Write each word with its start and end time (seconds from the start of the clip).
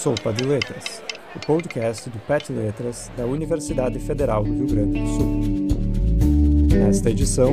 Sopa 0.00 0.32
de 0.32 0.44
Letras, 0.44 1.02
o 1.36 1.38
podcast 1.40 2.08
do 2.08 2.18
PET 2.20 2.50
Letras 2.50 3.12
da 3.18 3.26
Universidade 3.26 3.98
Federal 3.98 4.42
do 4.42 4.50
Rio 4.50 4.66
Grande 4.66 4.98
do 4.98 5.06
Sul. 5.06 5.40
Nesta 6.74 7.10
edição, 7.10 7.52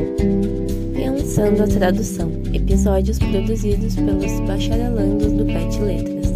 Pensando 0.95 1.63
a 1.63 1.67
Tradução, 1.67 2.31
episódios 2.53 3.19
produzidos 3.19 3.97
pelos 3.97 4.39
bacharelandos 4.47 5.33
do 5.33 5.45
PET 5.45 5.77
Letras. 5.81 6.27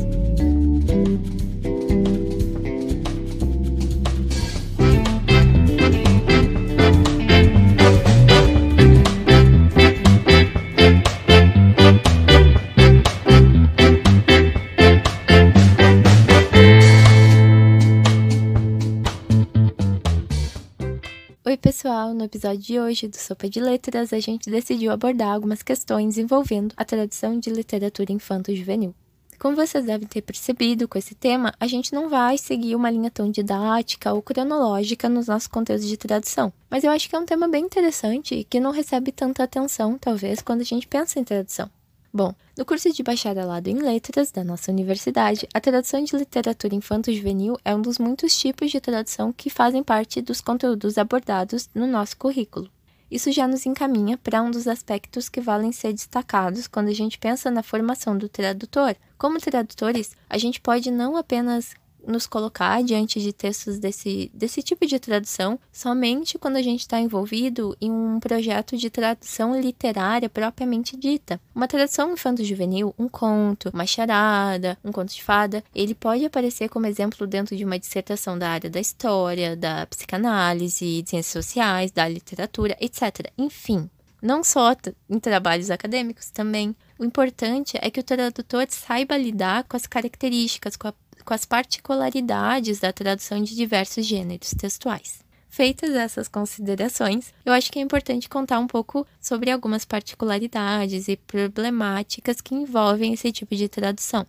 Pessoal! 22.02 22.14
No 22.14 22.24
episódio 22.24 22.60
de 22.60 22.80
hoje 22.80 23.08
do 23.08 23.16
Sopa 23.16 23.48
de 23.48 23.60
Letras, 23.60 24.12
a 24.12 24.20
gente 24.20 24.50
decidiu 24.50 24.92
abordar 24.92 25.34
algumas 25.34 25.62
questões 25.62 26.18
envolvendo 26.18 26.74
a 26.76 26.84
tradução 26.84 27.40
de 27.40 27.50
literatura 27.50 28.12
infanto-juvenil. 28.12 28.96
Como 29.40 29.56
vocês 29.56 29.86
devem 29.86 30.08
ter 30.08 30.22
percebido 30.22 30.88
com 30.88 30.98
esse 30.98 31.16
tema, 31.16 31.54
a 31.60 31.68
gente 31.68 31.94
não 31.94 32.10
vai 32.10 32.38
seguir 32.38 32.76
uma 32.76 32.92
linha 32.92 33.10
tão 33.10 33.30
didática 33.30 34.14
ou 34.14 34.22
cronológica 34.22 35.10
nos 35.10 35.28
nossos 35.28 35.48
conteúdos 35.48 35.88
de 35.88 35.98
tradução, 35.98 36.54
mas 36.70 36.84
eu 36.84 36.92
acho 36.92 37.10
que 37.10 37.16
é 37.16 37.20
um 37.20 37.26
tema 37.26 37.48
bem 37.48 37.66
interessante 37.66 38.36
e 38.36 38.44
que 38.44 38.60
não 38.60 38.72
recebe 38.72 39.12
tanta 39.12 39.44
atenção, 39.44 39.98
talvez, 39.98 40.42
quando 40.42 40.62
a 40.62 40.66
gente 40.66 40.88
pensa 40.88 41.20
em 41.20 41.24
tradução. 41.24 41.70
Bom, 42.14 42.36
no 42.58 42.66
curso 42.66 42.92
de 42.92 43.02
bacharelado 43.02 43.70
em 43.70 43.76
letras 43.76 44.32
da 44.32 44.44
nossa 44.44 44.70
universidade, 44.70 45.48
a 45.54 45.62
tradução 45.62 46.04
de 46.04 46.18
literatura 46.18 46.76
infanto-juvenil 46.76 47.58
é 47.64 47.74
um 47.74 47.82
dos 47.82 47.98
muitos 47.98 48.38
tipos 48.38 48.70
de 48.70 48.82
tradução 48.82 49.32
que 49.32 49.50
fazem 49.50 49.82
parte 49.82 50.22
dos 50.22 50.42
conteúdos 50.42 50.98
abordados 50.98 51.70
no 51.74 51.88
nosso 51.88 52.18
currículo. 52.18 52.70
Isso 53.10 53.32
já 53.32 53.48
nos 53.48 53.66
encaminha 53.66 54.18
para 54.18 54.42
um 54.42 54.52
dos 54.52 54.68
aspectos 54.68 55.30
que 55.30 55.40
valem 55.40 55.72
ser 55.72 55.94
destacados 55.94 56.68
quando 56.68 56.90
a 56.90 56.94
gente 56.94 57.18
pensa 57.18 57.50
na 57.50 57.64
formação 57.64 58.18
do 58.18 58.28
tradutor. 58.28 58.96
Como 59.18 59.40
tradutores, 59.40 60.12
a 60.30 60.38
gente 60.38 60.60
pode 60.60 60.92
não 60.92 61.16
apenas 61.16 61.76
nos 62.06 62.28
colocar 62.28 62.84
diante 62.84 63.20
de 63.20 63.34
textos 63.34 63.80
desse, 63.80 64.32
desse 64.34 64.62
tipo 64.62 64.86
de 64.86 65.00
tradução 65.00 65.60
somente 65.72 66.38
quando 66.38 66.58
a 66.58 66.62
gente 66.62 66.82
está 66.82 67.00
envolvido 67.00 67.76
em 67.80 67.92
um 67.92 68.20
projeto 68.20 68.78
de 68.78 68.90
tradução 68.90 69.60
literária 69.60 70.30
propriamente 70.30 70.98
dita. 70.98 71.40
Uma 71.54 71.68
tradução 71.68 72.14
infanto-juvenil, 72.14 72.94
um 72.98 73.08
conto, 73.08 73.70
uma 73.74 73.86
charada, 73.86 74.78
um 74.84 74.92
conto 74.92 75.14
de 75.14 75.24
fada, 75.24 75.64
ele 75.74 75.96
pode 75.96 76.26
aparecer 76.26 76.70
como 76.70 76.88
exemplo 76.88 77.28
dentro 77.28 77.56
de 77.56 77.66
uma 77.66 77.80
dissertação 77.80 78.38
da 78.38 78.50
área 78.50 78.70
da 78.70 78.80
história, 78.80 79.56
da 79.56 79.86
psicanálise, 79.88 81.02
de 81.02 81.10
ciências 81.10 81.46
sociais, 81.46 81.92
da 81.92 82.08
literatura, 82.08 82.76
etc. 82.80 83.32
Enfim, 83.38 83.90
não 84.22 84.44
só 84.44 84.76
em 85.10 85.20
trabalhos 85.20 85.72
acadêmicos 85.72 86.30
também. 86.30 86.76
O 87.00 87.04
importante 87.04 87.78
é 87.82 87.90
que 87.90 88.00
o 88.00 88.04
tradutor 88.04 88.68
saiba 88.70 89.18
lidar 89.18 89.64
com 89.64 89.76
as 89.76 89.88
características, 89.88 90.76
com 90.76 90.88
a 90.88 90.94
com 91.24 91.34
as 91.34 91.46
particularidades 91.46 92.80
da 92.80 92.92
tradução 92.92 93.42
de 93.44 93.56
diversos 93.56 94.06
gêneros 94.06 94.52
textuais. 94.52 95.20
Feitas 95.50 95.92
essas 95.92 96.30
considerações, 96.30 97.34
eu 97.46 97.52
acho 97.52 97.72
que 97.72 97.78
é 97.78 97.82
importante 97.82 98.30
contar 98.30 98.60
um 98.60 98.68
pouco 98.68 99.06
sobre 99.20 99.52
algumas 99.52 99.84
particularidades 99.84 101.10
e 101.10 101.18
problemáticas 101.18 102.40
que 102.40 102.56
envolvem 102.56 103.14
esse 103.14 103.32
tipo 103.34 103.54
de 103.54 103.68
tradução. 103.68 104.26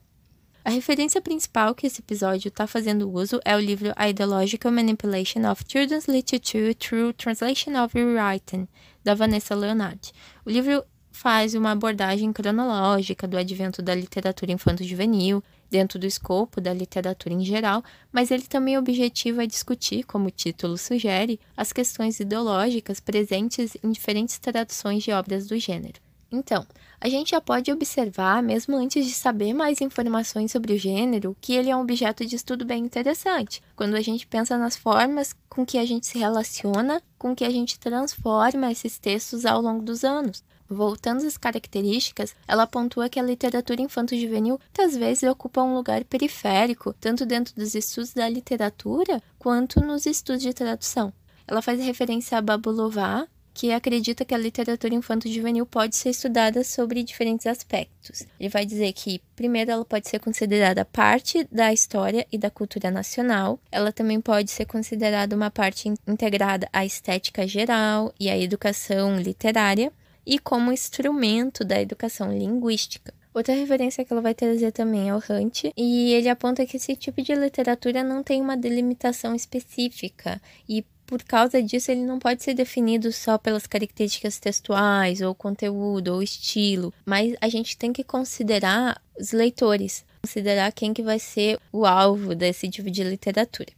A 0.65 0.71
referência 0.71 1.21
principal 1.21 1.75
que 1.75 1.87
esse 1.87 2.01
episódio 2.01 2.49
está 2.49 2.67
fazendo 2.67 3.11
uso 3.11 3.41
é 3.45 3.57
o 3.57 3.61
livro 3.61 3.93
Ideological 3.99 4.71
Manipulation 4.71 5.51
of 5.51 5.65
Children's 5.67 6.07
Literature 6.07 6.75
Through 6.75 7.15
Translation 7.15 7.83
of 7.83 7.97
Rewriting, 7.97 8.69
da 9.03 9.15
Vanessa 9.15 9.55
Leonardi. 9.55 10.13
O 10.45 10.51
livro 10.51 10.85
faz 11.11 11.55
uma 11.55 11.73
abordagem 11.73 12.33
cronológica 12.33 13.27
do 13.27 13.37
advento 13.37 13.83
da 13.83 13.95
literatura 13.95 14.53
infanto-juvenil, 14.53 15.43
dentro 15.73 15.99
do 15.99 16.07
escopo 16.07 16.61
da 16.61 16.73
literatura 16.73 17.35
em 17.35 17.43
geral, 17.43 17.83
mas 18.13 18.31
ele 18.31 18.43
também 18.43 18.77
objetiva 18.77 19.47
discutir, 19.47 20.05
como 20.05 20.29
o 20.29 20.31
título 20.31 20.77
sugere, 20.77 21.41
as 21.57 21.73
questões 21.73 22.21
ideológicas 22.21 23.01
presentes 23.01 23.75
em 23.83 23.91
diferentes 23.91 24.39
traduções 24.39 25.03
de 25.03 25.11
obras 25.11 25.47
do 25.47 25.59
gênero. 25.59 25.99
Então, 26.31 26.67
a 27.01 27.09
gente 27.09 27.31
já 27.31 27.41
pode 27.41 27.73
observar, 27.73 28.43
mesmo 28.43 28.77
antes 28.77 29.07
de 29.07 29.13
saber 29.13 29.55
mais 29.55 29.81
informações 29.81 30.53
sobre 30.53 30.75
o 30.75 30.79
gênero, 30.79 31.37
que 31.41 31.55
ele 31.55 31.71
é 31.71 31.77
um 31.77 31.81
objeto 31.81 32.25
de 32.25 32.37
estudo 32.37 32.65
bem 32.65 32.85
interessante, 32.85 33.63
quando 33.75 33.95
a 33.95 34.01
gente 34.01 34.27
pensa 34.27 34.57
nas 34.57 34.77
formas 34.77 35.35
com 35.49 35.65
que 35.65 35.79
a 35.79 35.85
gente 35.85 36.07
se 36.07 36.19
relaciona, 36.19 37.03
com 37.19 37.35
que 37.35 37.45
a 37.45 37.51
gente 37.51 37.79
transforma 37.79 38.71
esses 38.71 38.99
textos 38.99 39.45
ao 39.47 39.61
longo 39.61 39.83
dos 39.83 40.05
anos. 40.05 40.45
Voltando 40.73 41.27
às 41.27 41.37
características, 41.37 42.35
ela 42.49 42.67
pontua 42.67 43.09
que 43.09 43.21
a 43.21 43.23
literatura 43.23 43.83
infanto-juvenil 43.83 44.59
muitas 44.59 44.97
vezes 44.97 45.29
ocupa 45.29 45.63
um 45.63 45.75
lugar 45.75 46.03
periférico, 46.05 46.95
tanto 46.95 47.27
dentro 47.27 47.55
dos 47.55 47.75
estudos 47.75 48.15
da 48.15 48.27
literatura 48.29 49.23
quanto 49.39 49.81
nos 49.81 50.07
estudos 50.07 50.43
de 50.43 50.55
tradução. 50.55 51.13
Ela 51.47 51.61
faz 51.61 51.79
referência 51.81 52.39
a 52.39 52.41
Babulová, 52.41 53.29
que 53.55 53.71
acredita 53.71 54.25
que 54.25 54.35
a 54.35 54.39
literatura 54.39 54.95
infanto-juvenil 54.95 55.67
pode 55.67 55.95
ser 55.95 56.09
estudada 56.11 56.65
sobre 56.65 57.03
diferentes 57.03 57.47
aspectos. 57.47 58.27
Ele 58.41 58.49
vai 58.49 58.65
dizer 58.65 58.93
que, 58.95 59.21
primeiro, 59.37 59.71
ela 59.71 59.85
pode 59.85 60.09
ser 60.09 60.19
considerada 60.21 60.85
parte 60.85 61.47
da 61.53 61.71
história 61.71 62.27
e 62.33 62.39
da 62.39 62.51
cultura 62.51 62.91
nacional, 62.91 63.61
ela 63.71 63.93
também 63.93 64.21
pode 64.21 64.51
ser 64.51 64.65
considerada 64.65 65.37
uma 65.37 65.51
parte 65.51 65.93
integrada 66.07 66.67
à 66.73 66.87
estética 66.87 67.47
geral 67.47 68.15
e 68.19 68.31
à 68.31 68.39
educação 68.39 69.21
literária, 69.21 69.93
e 70.27 70.39
como 70.39 70.73
instrumento 70.73 71.65
da 71.65 71.81
educação 71.81 72.33
linguística. 72.37 73.13
Outra 73.35 73.55
referência 73.55 74.05
que 74.05 74.13
ela 74.13 74.21
vai 74.21 74.35
trazer 74.35 74.73
também 74.73 75.09
é 75.09 75.15
o 75.15 75.19
Hunt, 75.19 75.65
e 75.75 76.13
ele 76.13 76.29
aponta 76.29 76.67
que 76.67 76.77
esse 76.77 76.95
tipo 76.95 77.23
de 77.23 77.35
literatura 77.35 78.05
não 78.05 78.23
tem 78.23 78.43
uma 78.43 78.57
delimitação 78.57 79.35
específica 79.35 80.41
e 80.69 80.85
por 81.07 81.23
causa 81.25 81.63
disso 81.63 81.91
ele 81.91 82.05
não 82.05 82.19
pode 82.19 82.43
ser 82.43 82.55
definido 82.55 83.13
só 83.13 83.37
pelas 83.37 83.67
características 83.67 84.39
textuais 84.39 85.21
ou 85.21 85.35
conteúdo 85.35 86.09
ou 86.09 86.23
estilo, 86.23 86.93
mas 87.05 87.35
a 87.41 87.49
gente 87.49 87.77
tem 87.77 87.93
que 87.93 88.05
considerar 88.05 89.01
os 89.19 89.33
leitores, 89.33 90.05
considerar 90.23 90.73
quem 90.73 90.95
que 90.95 91.03
vai 91.03 91.19
ser 91.19 91.59
o 91.71 91.85
alvo 91.85 92.35
desse 92.35 92.69
tipo 92.69 92.91
de 92.91 93.05
literatura. 93.05 93.73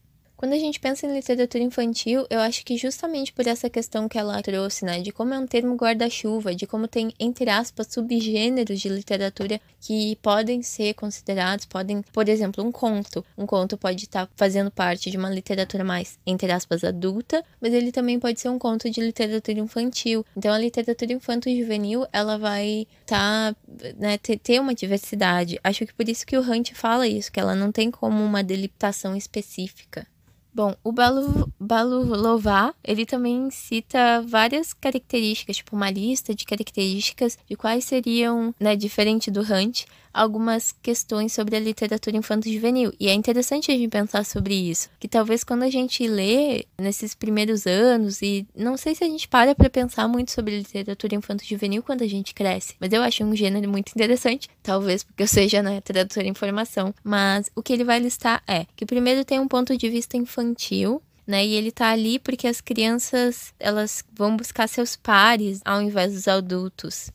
Quando 0.45 0.53
a 0.53 0.59
gente 0.59 0.79
pensa 0.79 1.07
em 1.07 1.15
literatura 1.15 1.65
infantil, 1.65 2.27
eu 2.29 2.39
acho 2.39 2.67
que 2.67 2.77
justamente 2.77 3.33
por 3.33 3.47
essa 3.47 3.71
questão 3.71 4.07
que 4.07 4.19
ela 4.19 4.43
trouxe, 4.43 4.85
né, 4.85 5.01
de 5.01 5.11
como 5.11 5.33
é 5.33 5.39
um 5.39 5.47
termo 5.47 5.75
guarda-chuva, 5.75 6.55
de 6.55 6.67
como 6.67 6.87
tem, 6.87 7.15
entre 7.19 7.49
aspas, 7.49 7.87
subgêneros 7.91 8.79
de 8.79 8.91
literatura 8.91 9.59
que 9.81 10.17
podem 10.17 10.63
ser 10.63 10.93
considerados, 10.93 11.65
podem, 11.65 12.03
por 12.13 12.29
exemplo, 12.29 12.63
um 12.63 12.71
conto. 12.71 13.25
Um 13.39 13.47
conto 13.47 13.79
pode 13.79 14.05
estar 14.05 14.29
fazendo 14.37 14.71
parte 14.71 15.11
de 15.11 15.17
uma 15.17 15.31
literatura 15.31 15.83
mais, 15.83 16.19
entre 16.27 16.53
aspas, 16.53 16.85
adulta, 16.85 17.43
mas 17.59 17.73
ele 17.73 17.91
também 17.91 18.21
pode 18.21 18.39
ser 18.39 18.51
um 18.51 18.59
conto 18.59 18.91
de 18.91 19.01
literatura 19.01 19.59
infantil. 19.59 20.27
Então, 20.37 20.53
a 20.53 20.59
literatura 20.59 21.11
infanto-juvenil, 21.15 22.07
ela 22.13 22.37
vai 22.37 22.87
tá, 23.07 23.57
né, 23.97 24.19
ter 24.19 24.61
uma 24.61 24.75
diversidade. 24.75 25.59
Acho 25.65 25.87
que 25.87 25.95
por 25.95 26.07
isso 26.07 26.27
que 26.27 26.37
o 26.37 26.43
Hunt 26.43 26.75
fala 26.75 27.09
isso, 27.09 27.33
que 27.33 27.41
ela 27.41 27.55
não 27.55 27.73
tem 27.73 27.91
como 27.91 28.23
uma 28.23 28.43
delimitação 28.45 29.17
específica. 29.17 30.07
Bom, 30.55 30.73
o 30.85 30.93
Balu, 30.93 31.53
Balulová, 31.59 32.73
ele 32.85 33.05
também 33.05 33.51
cita 33.51 34.23
várias 34.25 34.73
características, 34.73 35.57
tipo 35.57 35.75
uma 35.75 35.91
lista 35.91 36.33
de 36.33 36.45
características 36.45 37.37
de 37.45 37.57
quais 37.57 37.85
seriam, 37.85 38.55
né, 38.61 38.77
diferente 38.77 39.33
do 39.33 39.41
Hunt, 39.41 39.85
algumas 40.15 40.73
questões 40.81 41.33
sobre 41.33 41.57
a 41.57 41.61
literatura 41.61 42.17
infanto-juvenil. 42.17 42.93
E 42.99 43.09
é 43.09 43.13
interessante 43.13 43.71
a 43.71 43.75
gente 43.75 43.91
pensar 43.91 44.25
sobre 44.25 44.55
isso, 44.55 44.89
que 44.99 45.09
talvez 45.09 45.43
quando 45.43 45.65
a 45.65 45.71
gente 45.71 46.07
lê 46.07 46.65
nesses 46.79 47.15
primeiros 47.15 47.67
anos, 47.67 48.23
e 48.23 48.47
não 48.57 48.77
sei 48.77 48.95
se 48.95 49.03
a 49.03 49.09
gente 49.09 49.29
para 49.29 49.55
para 49.55 49.69
pensar 49.69 50.07
muito 50.07 50.31
sobre 50.31 50.59
literatura 50.59 51.17
infanto-juvenil 51.17 51.83
quando 51.83 52.03
a 52.03 52.09
gente 52.09 52.33
cresce, 52.33 52.75
mas 52.79 52.93
eu 52.93 53.03
acho 53.03 53.25
um 53.25 53.35
gênero 53.35 53.69
muito 53.69 53.91
interessante, 53.91 54.49
talvez 54.63 55.03
porque 55.03 55.25
eu 55.25 55.27
seja, 55.27 55.63
né, 55.63 55.81
tradutora 55.81 56.27
em 56.27 56.35
formação, 56.35 56.95
mas 57.03 57.51
o 57.55 57.63
que 57.63 57.73
ele 57.73 57.85
vai 57.85 57.99
listar 57.99 58.43
é 58.47 58.67
que 58.77 58.87
primeiro 58.87 59.25
tem 59.25 59.41
um 59.41 59.49
ponto 59.49 59.77
de 59.77 59.91
vista 59.91 60.17
infantil, 60.17 61.03
né? 61.27 61.45
E 61.45 61.55
ele 61.55 61.73
tá 61.73 61.91
ali 61.91 62.19
porque 62.19 62.47
as 62.47 62.61
crianças, 62.61 63.55
elas 63.59 64.05
vão 64.13 64.37
buscar 64.37 64.69
seus 64.69 64.95
pares 64.95 65.61
ao 65.65 65.81
invés 65.81 66.13
dos 66.13 66.29
adultos. 66.29 67.11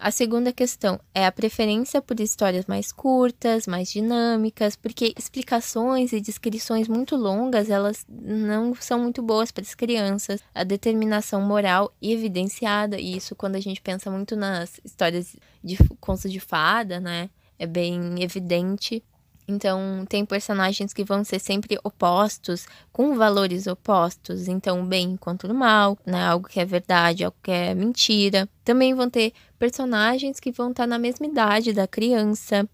A 0.00 0.12
segunda 0.12 0.52
questão 0.52 1.00
é 1.12 1.26
a 1.26 1.32
preferência 1.32 2.00
por 2.00 2.20
histórias 2.20 2.66
mais 2.66 2.92
curtas, 2.92 3.66
mais 3.66 3.90
dinâmicas, 3.90 4.76
porque 4.76 5.12
explicações 5.18 6.12
e 6.12 6.20
descrições 6.20 6.86
muito 6.86 7.16
longas, 7.16 7.68
elas 7.68 8.06
não 8.08 8.76
são 8.76 9.00
muito 9.00 9.20
boas 9.20 9.50
para 9.50 9.62
as 9.62 9.74
crianças. 9.74 10.40
A 10.54 10.62
determinação 10.62 11.40
moral 11.40 11.92
evidenciada, 12.00 12.96
e 12.96 13.16
isso 13.16 13.34
quando 13.34 13.56
a 13.56 13.60
gente 13.60 13.82
pensa 13.82 14.08
muito 14.08 14.36
nas 14.36 14.80
histórias 14.84 15.34
de 15.64 15.76
contos 16.00 16.30
de 16.30 16.38
fada, 16.38 17.00
né? 17.00 17.28
É 17.58 17.66
bem 17.66 18.22
evidente. 18.22 19.02
Então, 19.48 20.04
tem 20.06 20.26
personagens 20.26 20.92
que 20.92 21.02
vão 21.02 21.24
ser 21.24 21.38
sempre 21.38 21.78
opostos, 21.82 22.66
com 22.92 23.16
valores 23.16 23.66
opostos. 23.66 24.46
Então, 24.46 24.82
o 24.82 24.84
bem 24.84 25.16
contra 25.16 25.50
o 25.50 25.56
mal, 25.56 25.98
né? 26.04 26.22
Algo 26.22 26.46
que 26.46 26.60
é 26.60 26.66
verdade, 26.66 27.24
algo 27.24 27.36
que 27.42 27.50
é 27.50 27.74
mentira. 27.74 28.46
Também 28.62 28.94
vão 28.94 29.08
ter 29.08 29.32
personagens 29.58 30.40
que 30.40 30.52
vão 30.52 30.70
estar 30.70 30.86
na 30.86 30.98
mesma 30.98 31.26
idade 31.26 31.72
da 31.72 31.86
criança. 31.86 32.68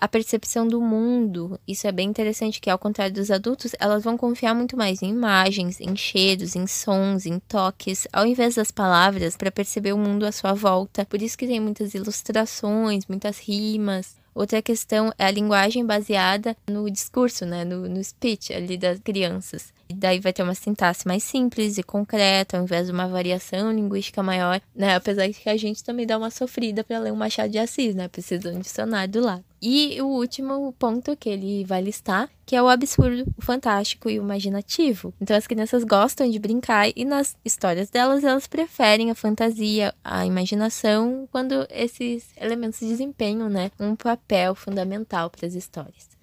A 0.00 0.08
percepção 0.08 0.66
do 0.66 0.80
mundo, 0.80 1.60
isso 1.68 1.86
é 1.86 1.92
bem 1.92 2.08
interessante, 2.08 2.60
que 2.60 2.68
ao 2.68 2.78
contrário 2.78 3.14
dos 3.14 3.30
adultos, 3.30 3.72
elas 3.78 4.02
vão 4.02 4.16
confiar 4.16 4.52
muito 4.52 4.76
mais 4.76 5.02
em 5.02 5.10
imagens, 5.10 5.80
em 5.80 5.94
cheiros, 5.94 6.56
em 6.56 6.66
sons, 6.66 7.26
em 7.26 7.38
toques, 7.38 8.08
ao 8.12 8.26
invés 8.26 8.56
das 8.56 8.72
palavras, 8.72 9.36
para 9.36 9.52
perceber 9.52 9.92
o 9.92 9.98
mundo 9.98 10.26
à 10.26 10.32
sua 10.32 10.52
volta. 10.52 11.04
Por 11.04 11.22
isso 11.22 11.38
que 11.38 11.46
tem 11.46 11.60
muitas 11.60 11.94
ilustrações, 11.94 13.06
muitas 13.06 13.38
rimas. 13.38 14.16
Outra 14.34 14.60
questão 14.60 15.12
é 15.16 15.26
a 15.26 15.30
linguagem 15.30 15.86
baseada 15.86 16.56
no 16.68 16.90
discurso, 16.90 17.46
né, 17.46 17.64
no, 17.64 17.88
no 17.88 18.02
speech 18.02 18.52
ali 18.52 18.76
das 18.76 18.98
crianças. 18.98 19.72
Daí 19.94 20.20
vai 20.20 20.32
ter 20.32 20.42
uma 20.42 20.54
sintaxe 20.54 21.06
mais 21.06 21.22
simples 21.22 21.78
e 21.78 21.82
concreta, 21.82 22.56
ao 22.56 22.64
invés 22.64 22.86
de 22.86 22.92
uma 22.92 23.08
variação 23.08 23.72
linguística 23.72 24.22
maior, 24.22 24.60
né? 24.74 24.94
Apesar 24.96 25.26
de 25.26 25.34
que 25.34 25.48
a 25.48 25.56
gente 25.56 25.82
também 25.82 26.06
dá 26.06 26.18
uma 26.18 26.30
sofrida 26.30 26.84
para 26.84 26.98
ler 26.98 27.12
um 27.12 27.16
Machado 27.16 27.50
de 27.50 27.58
Assis, 27.58 27.94
né? 27.94 28.08
Precisa 28.08 28.50
de 28.50 28.56
um 28.56 28.60
dicionário 28.60 29.12
do 29.12 29.20
lado. 29.20 29.44
E 29.60 30.00
o 30.00 30.06
último 30.06 30.72
ponto 30.78 31.16
que 31.16 31.28
ele 31.28 31.64
vai 31.64 31.82
listar, 31.82 32.30
que 32.46 32.54
é 32.54 32.62
o 32.62 32.68
absurdo, 32.68 33.26
o 33.36 33.42
fantástico 33.42 34.08
e 34.08 34.18
o 34.18 34.22
imaginativo. 34.22 35.12
Então 35.20 35.36
as 35.36 35.46
crianças 35.46 35.82
gostam 35.82 36.30
de 36.30 36.38
brincar 36.38 36.90
e 36.94 37.04
nas 37.04 37.36
histórias 37.44 37.90
delas 37.90 38.22
elas 38.22 38.46
preferem 38.46 39.10
a 39.10 39.14
fantasia, 39.14 39.92
a 40.04 40.24
imaginação, 40.24 41.28
quando 41.32 41.66
esses 41.70 42.28
elementos 42.36 42.78
desempenham, 42.80 43.48
né, 43.48 43.70
um 43.80 43.96
papel 43.96 44.54
fundamental 44.54 45.28
para 45.28 45.46
as 45.46 45.54
histórias. 45.54 46.17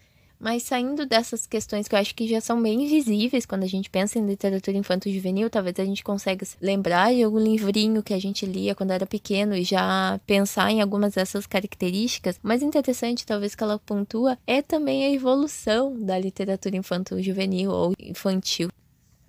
Mas 0.46 0.62
saindo 0.62 1.08
dessas 1.08 1.48
questões 1.48 1.88
que 1.88 1.96
eu 1.96 2.00
acho 2.00 2.14
que 2.14 2.28
já 2.28 2.40
são 2.40 2.62
bem 2.62 2.86
visíveis 2.86 3.48
quando 3.48 3.64
a 3.64 3.68
gente 3.68 3.90
pensa 3.90 4.20
em 4.20 4.28
literatura 4.28 4.78
infanto-juvenil, 4.78 5.50
talvez 5.50 5.80
a 5.80 5.84
gente 5.84 6.04
consiga 6.04 6.46
lembrar 6.62 7.12
de 7.12 7.24
algum 7.24 7.40
livrinho 7.40 8.04
que 8.04 8.14
a 8.14 8.20
gente 8.20 8.46
lia 8.46 8.76
quando 8.76 8.92
era 8.92 9.08
pequeno 9.08 9.56
e 9.56 9.64
já 9.64 10.20
pensar 10.28 10.70
em 10.70 10.84
algumas 10.84 11.16
dessas 11.16 11.48
características. 11.48 12.40
Mas 12.44 12.62
interessante, 12.62 13.26
talvez 13.26 13.56
que 13.56 13.64
ela 13.64 13.80
pontua, 13.80 14.38
é 14.46 14.62
também 14.62 15.04
a 15.06 15.12
evolução 15.12 16.00
da 16.00 16.20
literatura 16.20 16.78
infanto-juvenil 16.78 17.72
ou 17.72 17.94
infantil. 18.00 18.70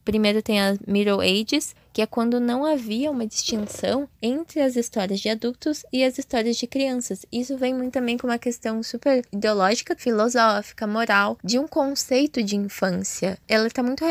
Primeiro 0.06 0.40
tem 0.40 0.60
as 0.60 0.78
Middle 0.86 1.20
Ages, 1.20 1.74
que 1.92 2.00
é 2.00 2.06
quando 2.06 2.38
não 2.38 2.64
havia 2.64 3.10
uma 3.10 3.26
distinção 3.26 4.08
entre 4.22 4.60
as 4.60 4.76
histórias 4.76 5.18
de 5.18 5.28
adultos 5.28 5.82
e 5.92 6.04
as 6.04 6.16
histórias 6.16 6.56
de 6.56 6.64
crianças. 6.68 7.26
Isso 7.32 7.58
vem 7.58 7.74
muito 7.74 7.94
também 7.94 8.16
com 8.16 8.28
uma 8.28 8.38
questão 8.38 8.80
super 8.84 9.24
ideológica, 9.32 9.96
filosófica, 9.96 10.86
moral, 10.86 11.36
de 11.42 11.58
um 11.58 11.66
conceito 11.66 12.40
de 12.40 12.54
infância. 12.54 13.36
Ela 13.48 13.66
está 13.66 13.82
muito 13.82 14.04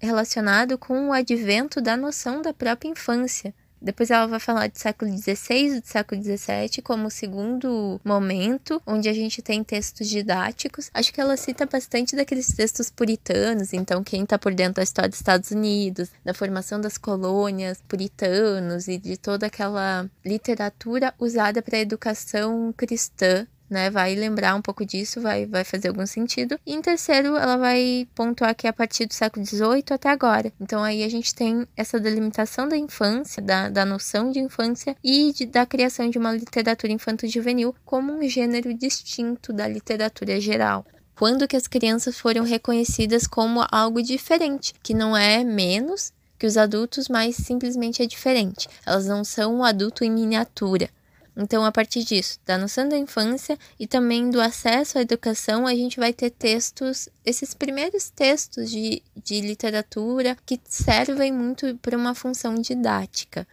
relacionado 0.00 0.78
com 0.78 1.08
o 1.08 1.12
advento 1.12 1.80
da 1.80 1.96
noção 1.96 2.40
da 2.40 2.54
própria 2.54 2.88
infância. 2.88 3.52
Depois 3.80 4.10
ela 4.10 4.26
vai 4.26 4.38
falar 4.38 4.66
de 4.66 4.78
século 4.78 5.10
XVI 5.10 5.76
e 5.76 5.80
do 5.80 5.86
século 5.86 6.22
XVII 6.22 6.82
como 6.82 7.10
segundo 7.10 8.00
momento, 8.04 8.82
onde 8.86 9.08
a 9.08 9.12
gente 9.12 9.40
tem 9.40 9.64
textos 9.64 10.08
didáticos. 10.08 10.90
Acho 10.92 11.12
que 11.12 11.20
ela 11.20 11.36
cita 11.36 11.64
bastante 11.64 12.14
daqueles 12.14 12.48
textos 12.48 12.90
puritanos, 12.90 13.72
então 13.72 14.04
quem 14.04 14.24
está 14.24 14.38
por 14.38 14.52
dentro 14.54 14.74
da 14.74 14.82
história 14.82 15.08
dos 15.08 15.18
Estados 15.18 15.50
Unidos, 15.50 16.10
da 16.24 16.34
formação 16.34 16.80
das 16.80 16.98
colônias 16.98 17.82
puritanos 17.88 18.86
e 18.86 18.98
de 18.98 19.16
toda 19.16 19.46
aquela 19.46 20.08
literatura 20.24 21.14
usada 21.18 21.62
para 21.62 21.76
a 21.76 21.80
educação 21.80 22.74
cristã 22.76 23.46
né, 23.70 23.88
vai 23.88 24.14
lembrar 24.14 24.54
um 24.54 24.60
pouco 24.60 24.84
disso, 24.84 25.20
vai, 25.20 25.46
vai 25.46 25.64
fazer 25.64 25.88
algum 25.88 26.04
sentido. 26.04 26.58
E 26.66 26.74
em 26.74 26.82
terceiro, 26.82 27.36
ela 27.36 27.56
vai 27.56 28.06
pontuar 28.14 28.54
que 28.54 28.66
é 28.66 28.70
a 28.70 28.72
partir 28.72 29.06
do 29.06 29.14
século 29.14 29.46
XVIII 29.46 29.84
até 29.90 30.08
agora. 30.10 30.52
Então 30.60 30.82
aí 30.82 31.04
a 31.04 31.08
gente 31.08 31.34
tem 31.34 31.66
essa 31.76 32.00
delimitação 32.00 32.68
da 32.68 32.76
infância, 32.76 33.42
da, 33.42 33.68
da 33.68 33.84
noção 33.84 34.30
de 34.30 34.40
infância 34.40 34.96
e 35.02 35.32
de, 35.32 35.46
da 35.46 35.64
criação 35.64 36.10
de 36.10 36.18
uma 36.18 36.32
literatura 36.32 36.92
infanto-juvenil 36.92 37.74
como 37.84 38.12
um 38.12 38.28
gênero 38.28 38.74
distinto 38.74 39.52
da 39.52 39.68
literatura 39.68 40.40
geral 40.40 40.84
quando 41.20 41.46
que 41.46 41.54
as 41.54 41.66
crianças 41.66 42.18
foram 42.18 42.44
reconhecidas 42.44 43.26
como 43.26 43.62
algo 43.70 44.02
diferente, 44.02 44.72
que 44.82 44.94
não 44.94 45.14
é 45.14 45.44
menos 45.44 46.14
que 46.38 46.46
os 46.46 46.56
adultos, 46.56 47.10
mas 47.10 47.36
simplesmente 47.36 48.02
é 48.02 48.06
diferente. 48.06 48.66
Elas 48.86 49.06
não 49.06 49.22
são 49.22 49.56
um 49.56 49.62
adulto 49.62 50.02
em 50.02 50.10
miniatura. 50.10 50.88
Então, 51.36 51.64
a 51.64 51.72
partir 51.72 52.04
disso, 52.04 52.38
da 52.44 52.58
noção 52.58 52.88
da 52.88 52.98
infância 52.98 53.58
e 53.78 53.86
também 53.86 54.30
do 54.30 54.40
acesso 54.40 54.98
à 54.98 55.02
educação, 55.02 55.66
a 55.66 55.74
gente 55.74 55.98
vai 55.98 56.12
ter 56.12 56.30
textos, 56.30 57.08
esses 57.24 57.54
primeiros 57.54 58.10
textos 58.10 58.70
de, 58.70 59.02
de 59.24 59.40
literatura 59.40 60.36
que 60.44 60.60
servem 60.64 61.32
muito 61.32 61.76
para 61.78 61.96
uma 61.96 62.14
função 62.14 62.54
didática. 62.54 63.46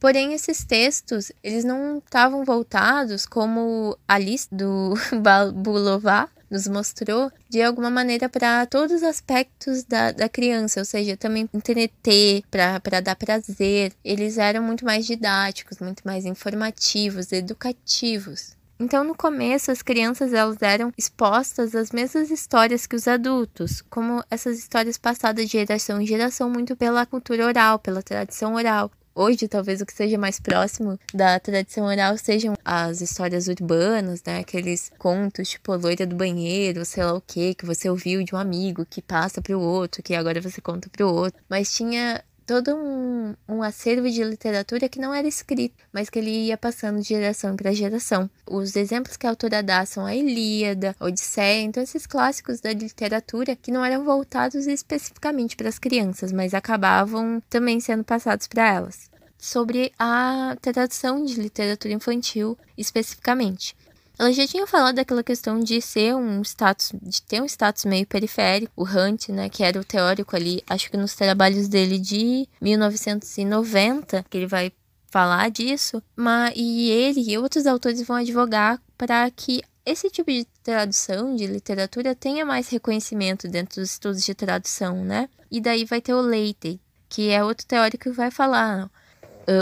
Porém, 0.00 0.32
esses 0.32 0.64
textos, 0.64 1.32
eles 1.42 1.64
não 1.64 1.98
estavam 1.98 2.44
voltados 2.44 3.26
como 3.26 3.98
a 4.06 4.18
lista 4.18 4.54
do 4.54 4.94
Babulová, 5.20 6.28
nos 6.50 6.66
mostrou 6.66 7.30
de 7.48 7.62
alguma 7.62 7.90
maneira 7.90 8.28
para 8.28 8.66
todos 8.66 8.96
os 8.96 9.02
aspectos 9.02 9.84
da, 9.84 10.12
da 10.12 10.28
criança, 10.28 10.80
ou 10.80 10.84
seja, 10.84 11.16
também 11.16 11.48
entreter, 11.52 12.42
para 12.50 13.00
dar 13.00 13.16
prazer. 13.16 13.92
Eles 14.04 14.38
eram 14.38 14.62
muito 14.62 14.84
mais 14.84 15.06
didáticos, 15.06 15.78
muito 15.78 16.02
mais 16.04 16.24
informativos, 16.24 17.32
educativos. 17.32 18.56
Então, 18.80 19.02
no 19.02 19.16
começo, 19.16 19.72
as 19.72 19.82
crianças 19.82 20.32
elas 20.32 20.62
eram 20.62 20.92
expostas 20.96 21.74
às 21.74 21.90
mesmas 21.90 22.30
histórias 22.30 22.86
que 22.86 22.94
os 22.94 23.08
adultos, 23.08 23.82
como 23.90 24.22
essas 24.30 24.56
histórias 24.56 24.96
passadas 24.96 25.46
de 25.46 25.50
geração 25.50 26.00
em 26.00 26.06
geração, 26.06 26.48
muito 26.48 26.76
pela 26.76 27.04
cultura 27.04 27.44
oral, 27.44 27.80
pela 27.80 28.04
tradição 28.04 28.54
oral. 28.54 28.88
Hoje, 29.18 29.48
talvez 29.48 29.80
o 29.80 29.84
que 29.84 29.92
seja 29.92 30.16
mais 30.16 30.38
próximo 30.38 30.96
da 31.12 31.40
tradição 31.40 31.86
oral 31.86 32.16
sejam 32.16 32.56
as 32.64 33.00
histórias 33.00 33.48
urbanas, 33.48 34.22
né? 34.24 34.38
Aqueles 34.38 34.92
contos, 34.96 35.48
tipo, 35.48 35.74
loira 35.74 36.06
do 36.06 36.14
banheiro, 36.14 36.84
sei 36.84 37.02
lá 37.02 37.14
o 37.14 37.20
que, 37.20 37.52
que 37.52 37.66
você 37.66 37.90
ouviu 37.90 38.22
de 38.22 38.32
um 38.32 38.38
amigo 38.38 38.86
que 38.88 39.02
passa 39.02 39.42
para 39.42 39.58
o 39.58 39.60
outro, 39.60 40.04
que 40.04 40.14
agora 40.14 40.40
você 40.40 40.60
conta 40.60 40.88
para 40.88 41.04
o 41.04 41.12
outro. 41.12 41.42
Mas 41.48 41.74
tinha 41.74 42.22
todo 42.48 42.74
um, 42.74 43.34
um 43.46 43.62
acervo 43.62 44.08
de 44.08 44.24
literatura 44.24 44.88
que 44.88 44.98
não 44.98 45.12
era 45.12 45.28
escrito, 45.28 45.74
mas 45.92 46.08
que 46.08 46.18
ele 46.18 46.30
ia 46.46 46.56
passando 46.56 46.98
de 46.98 47.08
geração 47.08 47.54
para 47.54 47.74
geração. 47.74 48.30
Os 48.48 48.74
exemplos 48.74 49.18
que 49.18 49.26
a 49.26 49.30
autora 49.30 49.62
dá 49.62 49.84
são 49.84 50.06
a 50.06 50.14
Ilíada, 50.14 50.96
a 50.98 51.04
Odisseia, 51.04 51.60
então 51.60 51.82
esses 51.82 52.06
clássicos 52.06 52.58
da 52.60 52.72
literatura 52.72 53.54
que 53.54 53.70
não 53.70 53.84
eram 53.84 54.02
voltados 54.02 54.66
especificamente 54.66 55.56
para 55.56 55.68
as 55.68 55.78
crianças, 55.78 56.32
mas 56.32 56.54
acabavam 56.54 57.42
também 57.50 57.80
sendo 57.80 58.02
passados 58.02 58.46
para 58.46 58.66
elas. 58.66 59.07
Sobre 59.38 59.92
a 59.98 60.56
tradução 60.60 61.24
de 61.24 61.40
literatura 61.40 61.94
infantil 61.94 62.58
especificamente. 62.76 63.76
Ela 64.18 64.32
já 64.32 64.46
tinha 64.48 64.66
falado 64.66 64.96
daquela 64.96 65.22
questão 65.22 65.60
de 65.60 65.80
ser 65.80 66.16
um 66.16 66.42
status, 66.42 66.92
de 67.00 67.22
ter 67.22 67.40
um 67.40 67.44
status 67.44 67.84
meio 67.84 68.04
periférico. 68.04 68.72
O 68.74 68.82
Hunt, 68.84 69.28
né, 69.28 69.48
que 69.48 69.62
era 69.62 69.78
o 69.78 69.84
teórico 69.84 70.34
ali, 70.34 70.60
acho 70.68 70.90
que 70.90 70.96
nos 70.96 71.14
trabalhos 71.14 71.68
dele 71.68 72.00
de 72.00 72.48
1990, 72.60 74.26
que 74.28 74.36
ele 74.36 74.48
vai 74.48 74.72
falar 75.08 75.50
disso, 75.50 76.02
mas 76.16 76.52
e 76.56 76.90
ele 76.90 77.30
e 77.30 77.38
outros 77.38 77.64
autores 77.64 78.02
vão 78.02 78.16
advogar 78.16 78.82
para 78.96 79.30
que 79.30 79.62
esse 79.86 80.10
tipo 80.10 80.30
de 80.30 80.44
tradução 80.62 81.34
de 81.34 81.46
literatura 81.46 82.14
tenha 82.14 82.44
mais 82.44 82.68
reconhecimento 82.68 83.48
dentro 83.48 83.80
dos 83.80 83.92
estudos 83.92 84.22
de 84.22 84.34
tradução, 84.34 85.04
né? 85.04 85.28
E 85.50 85.60
daí 85.60 85.84
vai 85.84 86.00
ter 86.00 86.12
o 86.12 86.20
Leite, 86.20 86.78
que 87.08 87.30
é 87.30 87.42
outro 87.42 87.66
teórico 87.66 88.10
que 88.10 88.10
vai 88.10 88.30
falar, 88.30 88.90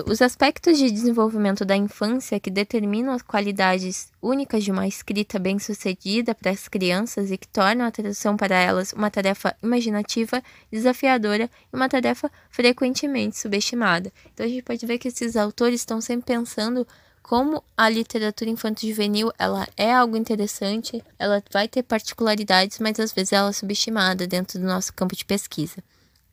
os 0.04 0.20
aspectos 0.20 0.78
de 0.78 0.90
desenvolvimento 0.90 1.64
da 1.64 1.76
infância 1.76 2.40
que 2.40 2.50
determinam 2.50 3.12
as 3.12 3.22
qualidades 3.22 4.10
únicas 4.20 4.64
de 4.64 4.72
uma 4.72 4.88
escrita 4.88 5.38
bem-sucedida 5.38 6.34
para 6.34 6.50
as 6.50 6.66
crianças 6.66 7.30
e 7.30 7.38
que 7.38 7.46
tornam 7.46 7.86
a 7.86 7.90
tradução 7.92 8.36
para 8.36 8.56
elas 8.56 8.92
uma 8.92 9.12
tarefa 9.12 9.54
imaginativa, 9.62 10.42
desafiadora 10.72 11.48
e 11.72 11.76
uma 11.76 11.88
tarefa 11.88 12.28
frequentemente 12.50 13.38
subestimada. 13.38 14.12
Então 14.34 14.44
a 14.44 14.48
gente 14.48 14.64
pode 14.64 14.84
ver 14.84 14.98
que 14.98 15.06
esses 15.06 15.36
autores 15.36 15.82
estão 15.82 16.00
sempre 16.00 16.34
pensando 16.34 16.84
como 17.22 17.62
a 17.76 17.88
literatura 17.88 18.50
infanto-juvenil 18.50 19.32
ela 19.38 19.68
é 19.76 19.92
algo 19.92 20.16
interessante, 20.16 21.02
ela 21.16 21.40
vai 21.52 21.68
ter 21.68 21.84
particularidades, 21.84 22.80
mas 22.80 22.98
às 22.98 23.12
vezes 23.12 23.32
ela 23.32 23.50
é 23.50 23.52
subestimada 23.52 24.26
dentro 24.26 24.58
do 24.58 24.66
nosso 24.66 24.92
campo 24.92 25.14
de 25.14 25.24
pesquisa. 25.24 25.82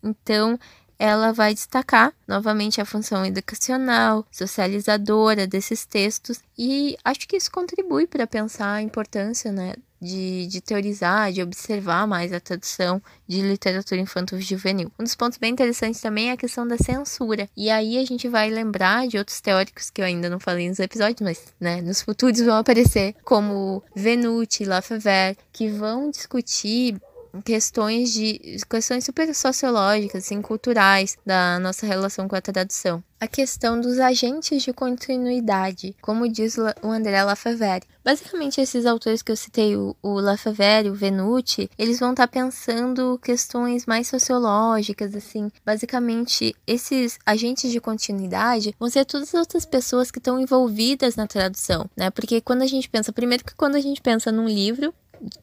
Então, 0.03 0.59
ela 0.97 1.31
vai 1.31 1.53
destacar 1.53 2.13
novamente 2.27 2.79
a 2.79 2.85
função 2.85 3.25
educacional, 3.25 4.25
socializadora 4.31 5.47
desses 5.47 5.85
textos, 5.85 6.39
e 6.57 6.97
acho 7.03 7.27
que 7.27 7.37
isso 7.37 7.51
contribui 7.51 8.07
para 8.07 8.27
pensar 8.27 8.73
a 8.73 8.81
importância 8.81 9.51
né, 9.51 9.73
de, 10.03 10.47
de 10.47 10.61
teorizar, 10.61 11.31
de 11.31 11.41
observar 11.41 12.05
mais 12.05 12.33
a 12.33 12.39
tradução 12.39 13.01
de 13.27 13.41
literatura 13.41 14.01
infanto-juvenil. 14.01 14.91
Um 14.99 15.03
dos 15.03 15.15
pontos 15.15 15.37
bem 15.37 15.53
interessantes 15.53 16.01
também 16.01 16.29
é 16.29 16.33
a 16.33 16.37
questão 16.37 16.67
da 16.67 16.77
censura. 16.77 17.49
E 17.55 17.69
aí 17.69 17.97
a 17.97 18.05
gente 18.05 18.27
vai 18.27 18.49
lembrar 18.49 19.07
de 19.07 19.17
outros 19.17 19.39
teóricos 19.39 19.89
que 19.89 20.01
eu 20.01 20.05
ainda 20.05 20.29
não 20.29 20.39
falei 20.39 20.67
nos 20.67 20.79
episódios, 20.79 21.21
mas 21.21 21.53
né, 21.59 21.81
nos 21.81 22.01
futuros 22.01 22.41
vão 22.41 22.57
aparecer, 22.57 23.15
como 23.23 23.81
Venuti, 23.95 24.65
Lafayette, 24.65 25.39
que 25.51 25.69
vão 25.69 26.11
discutir 26.11 26.99
questões 27.41 28.13
de 28.13 28.57
questões 28.69 29.03
super 29.05 29.33
sociológicas, 29.33 30.25
assim, 30.25 30.41
culturais 30.41 31.17
da 31.25 31.59
nossa 31.59 31.85
relação 31.85 32.27
com 32.27 32.35
a 32.35 32.41
tradução. 32.41 33.03
A 33.19 33.27
questão 33.27 33.79
dos 33.79 33.99
agentes 33.99 34.63
de 34.63 34.73
continuidade, 34.73 35.95
como 36.01 36.27
diz 36.27 36.57
o 36.57 36.91
André 36.91 37.23
Lafavere. 37.23 37.85
Basicamente, 38.03 38.59
esses 38.59 38.85
autores 38.85 39.21
que 39.21 39.31
eu 39.31 39.35
citei, 39.37 39.77
o, 39.77 39.95
o 40.03 40.19
Lafavere, 40.19 40.89
o 40.89 40.93
Venuti, 40.93 41.71
eles 41.79 41.99
vão 41.99 42.11
estar 42.11 42.27
tá 42.27 42.33
pensando 42.33 43.17
questões 43.23 43.85
mais 43.85 44.09
sociológicas, 44.09 45.15
assim. 45.15 45.49
Basicamente, 45.65 46.53
esses 46.67 47.17
agentes 47.25 47.71
de 47.71 47.79
continuidade 47.79 48.75
vão 48.77 48.89
ser 48.89 49.05
todas 49.05 49.29
as 49.29 49.39
outras 49.39 49.65
pessoas 49.65 50.11
que 50.11 50.19
estão 50.19 50.37
envolvidas 50.37 51.15
na 51.15 51.25
tradução, 51.25 51.89
né? 51.95 52.09
Porque 52.09 52.41
quando 52.41 52.63
a 52.63 52.67
gente 52.67 52.89
pensa, 52.89 53.13
primeiro 53.13 53.45
que 53.45 53.55
quando 53.55 53.75
a 53.75 53.81
gente 53.81 54.01
pensa 54.01 54.33
num 54.33 54.49
livro, 54.49 54.93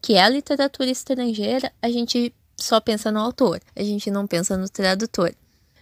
que 0.01 0.13
é 0.13 0.23
a 0.23 0.29
literatura 0.29 0.89
estrangeira, 0.89 1.71
a 1.81 1.89
gente 1.89 2.33
só 2.55 2.79
pensa 2.79 3.11
no 3.11 3.19
autor, 3.19 3.59
a 3.75 3.83
gente 3.83 4.11
não 4.11 4.27
pensa 4.27 4.57
no 4.57 4.69
tradutor. 4.69 5.33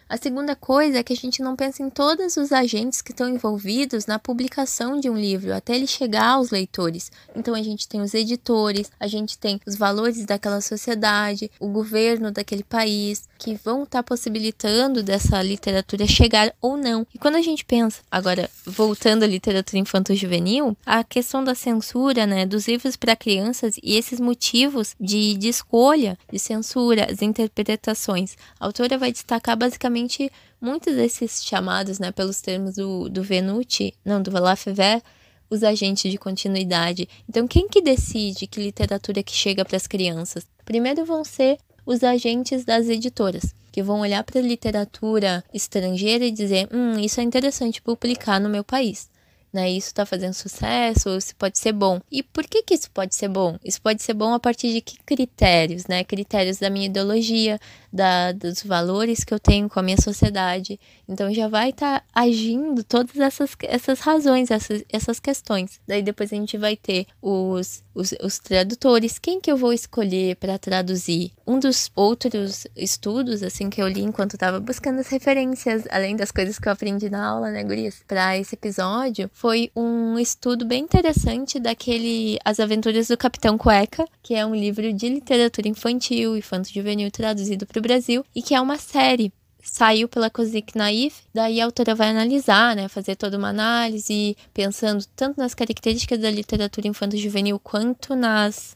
A 0.10 0.18
segunda 0.18 0.56
coisa 0.56 0.98
é 0.98 1.04
que 1.04 1.14
a 1.14 1.16
gente 1.16 1.40
não 1.40 1.56
pensa 1.56 1.84
em 1.84 1.90
todos 1.90 2.36
os 2.36 2.52
agentes 2.52 3.00
que 3.00 3.12
estão 3.12 3.30
envolvidos 3.30 4.08
na 4.08 4.18
publicação 4.18 5.00
de 5.00 5.08
um 5.08 5.16
livro, 5.16 5.54
até 5.54 5.76
ele 5.76 5.86
chegar 5.86 6.30
aos 6.30 6.50
leitores. 6.50 7.12
Então 7.36 7.54
a 7.54 7.62
gente 7.62 7.88
tem 7.88 8.02
os 8.02 8.16
editores, 8.16 8.92
a 9.00 9.06
gente 9.06 9.38
tem 9.38 9.62
os 9.68 9.76
valores 9.76 10.26
daquela 10.26 10.62
sociedade, 10.62 11.52
o 11.60 11.68
governo 11.68 12.32
daquele 12.32 12.64
país, 12.64 13.30
que 13.38 13.54
vão 13.64 13.84
estar 13.84 14.00
tá 14.00 14.04
possibilitando 14.04 15.04
dessa 15.04 15.44
literatura 15.44 16.08
chegar 16.08 16.56
ou 16.60 16.76
não. 16.76 17.06
E 17.14 17.20
quando 17.20 17.36
a 17.36 17.42
gente 17.44 17.64
pensa, 17.64 18.02
agora 18.10 18.50
voltando 18.66 19.22
à 19.22 19.28
literatura 19.28 19.78
infanto-juvenil, 19.78 20.76
a 20.88 21.04
questão 21.04 21.44
da 21.44 21.54
censura, 21.54 22.26
né, 22.26 22.48
dos 22.48 22.68
livros 22.68 22.96
para 22.96 23.16
crianças 23.16 23.76
e 23.84 23.96
esses 23.96 24.20
motivos 24.20 24.96
de, 25.00 25.36
de 25.36 25.50
escolha, 25.50 26.18
de 26.32 26.40
censura, 26.40 27.08
as 27.12 27.22
interpretações. 27.22 28.36
A 28.60 28.66
autora 28.66 28.98
vai 28.98 29.12
destacar 29.12 29.56
basicamente 29.56 29.99
justamente 30.00 30.32
muitos 30.62 30.96
desses 30.96 31.44
chamados, 31.44 32.00
né, 32.00 32.12
pelos 32.12 32.42
termos 32.42 32.76
do, 32.76 33.10
do 33.10 33.24
Venuti, 33.24 33.94
não, 34.04 34.22
do 34.22 34.32
Lafayette, 34.32 35.04
os 35.50 35.64
agentes 35.64 36.12
de 36.12 36.18
continuidade. 36.18 37.10
Então, 37.28 37.48
quem 37.48 37.68
que 37.68 37.82
decide 37.82 38.48
que 38.48 38.62
literatura 38.62 39.24
que 39.24 39.32
chega 39.32 39.66
para 39.66 39.78
as 39.78 39.88
crianças? 39.88 40.46
Primeiro 40.64 41.06
vão 41.06 41.24
ser 41.24 41.58
os 41.86 42.04
agentes 42.04 42.64
das 42.64 42.88
editoras, 42.88 43.54
que 43.72 43.82
vão 43.82 44.02
olhar 44.02 44.24
para 44.24 44.40
a 44.40 44.44
literatura 44.44 45.44
estrangeira 45.54 46.26
e 46.26 46.32
dizer: 46.32 46.68
hum, 46.72 47.00
isso 47.00 47.20
é 47.20 47.24
interessante 47.24 47.82
publicar 47.82 48.40
no 48.40 48.50
meu 48.50 48.64
país 48.64 49.10
né? 49.52 49.70
Isso 49.70 49.88
está 49.88 50.06
fazendo 50.06 50.34
sucesso, 50.34 51.16
isso 51.18 51.36
pode 51.36 51.58
ser 51.58 51.74
bom. 51.74 52.00
E 52.12 52.22
por 52.24 52.46
que 52.46 52.64
que 52.64 52.74
isso 52.74 52.90
pode 52.92 53.16
ser 53.16 53.28
bom? 53.28 53.58
Isso 53.64 53.82
pode 53.82 54.02
ser 54.02 54.14
bom 54.14 54.34
a 54.34 54.40
partir 54.40 54.72
de 54.72 54.82
que 54.82 54.98
critérios, 55.04 55.88
né? 55.88 56.04
Critérios 56.04 56.58
da 56.58 56.70
minha 56.70 56.86
ideologia, 56.86 57.60
da, 57.92 58.32
dos 58.32 58.64
valores 58.64 59.24
que 59.24 59.34
eu 59.34 59.40
tenho 59.40 59.70
com 59.70 59.80
a 59.80 59.84
minha 59.84 60.00
sociedade. 60.00 60.80
Então 61.08 61.34
já 61.34 61.48
vai 61.48 61.72
estar 61.72 62.00
tá 62.00 62.06
agindo 62.14 62.84
todas 62.84 63.18
essas, 63.18 63.56
essas 63.64 64.00
razões, 64.00 64.52
essas, 64.52 64.84
essas 64.90 65.20
questões. 65.20 65.80
Daí 65.88 66.02
depois 66.02 66.32
a 66.32 66.36
gente 66.36 66.58
vai 66.58 66.76
ter 66.76 67.08
os, 67.22 67.84
os, 67.94 68.14
os 68.24 68.40
tradutores. 68.40 69.18
Quem 69.20 69.42
que 69.42 69.52
eu 69.52 69.58
vou 69.58 69.74
escolher 69.74 70.36
para 70.36 70.60
traduzir? 70.60 71.32
Um 71.46 71.60
dos 71.60 71.92
outros 71.96 72.68
estudos, 72.76 73.42
assim, 73.42 73.70
que 73.70 73.82
eu 73.82 73.88
li 73.88 74.02
enquanto 74.02 74.36
estava 74.36 74.60
buscando 74.60 75.00
as 75.00 75.08
referências, 75.08 75.84
além 75.90 76.16
das 76.16 76.32
coisas 76.32 76.60
que 76.60 76.68
eu 76.68 76.72
aprendi 76.72 77.10
na 77.10 77.28
aula, 77.28 77.50
né, 77.50 77.64
Gurias? 77.64 78.04
Para 78.08 78.38
esse 78.38 78.56
episódio, 78.56 79.30
foi 79.40 79.72
um 79.74 80.20
estudo 80.20 80.66
bem 80.66 80.84
interessante 80.84 81.62
daquele 81.62 82.38
As 82.44 82.60
Aventuras 82.60 83.08
do 83.08 83.16
Capitão 83.16 83.58
Cueca, 83.58 84.06
que 84.22 84.36
é 84.36 84.46
um 84.46 84.54
livro 84.54 84.92
de 84.92 85.08
literatura 85.08 85.70
infantil 85.70 86.36
e 86.36 86.40
infanto-juvenil 86.40 87.10
traduzido 87.10 87.66
para 87.66 87.80
o 87.80 87.82
Brasil 87.82 88.26
e 88.36 88.42
que 88.42 88.54
é 88.54 88.60
uma 88.60 88.78
série. 88.78 89.32
Saiu 89.64 90.10
pela 90.10 90.30
Cozic 90.30 90.78
Naif, 90.78 91.22
daí 91.34 91.62
a 91.62 91.66
autora 91.66 91.96
vai 91.96 92.10
analisar, 92.10 92.76
né, 92.76 92.90
fazer 92.90 93.16
toda 93.16 93.38
uma 93.38 93.48
análise, 93.48 94.36
pensando 94.54 95.06
tanto 95.16 95.38
nas 95.38 95.54
características 95.54 96.20
da 96.20 96.30
literatura 96.30 96.90
infanto-juvenil 96.90 97.60
quanto 97.60 98.18
nas 98.18 98.76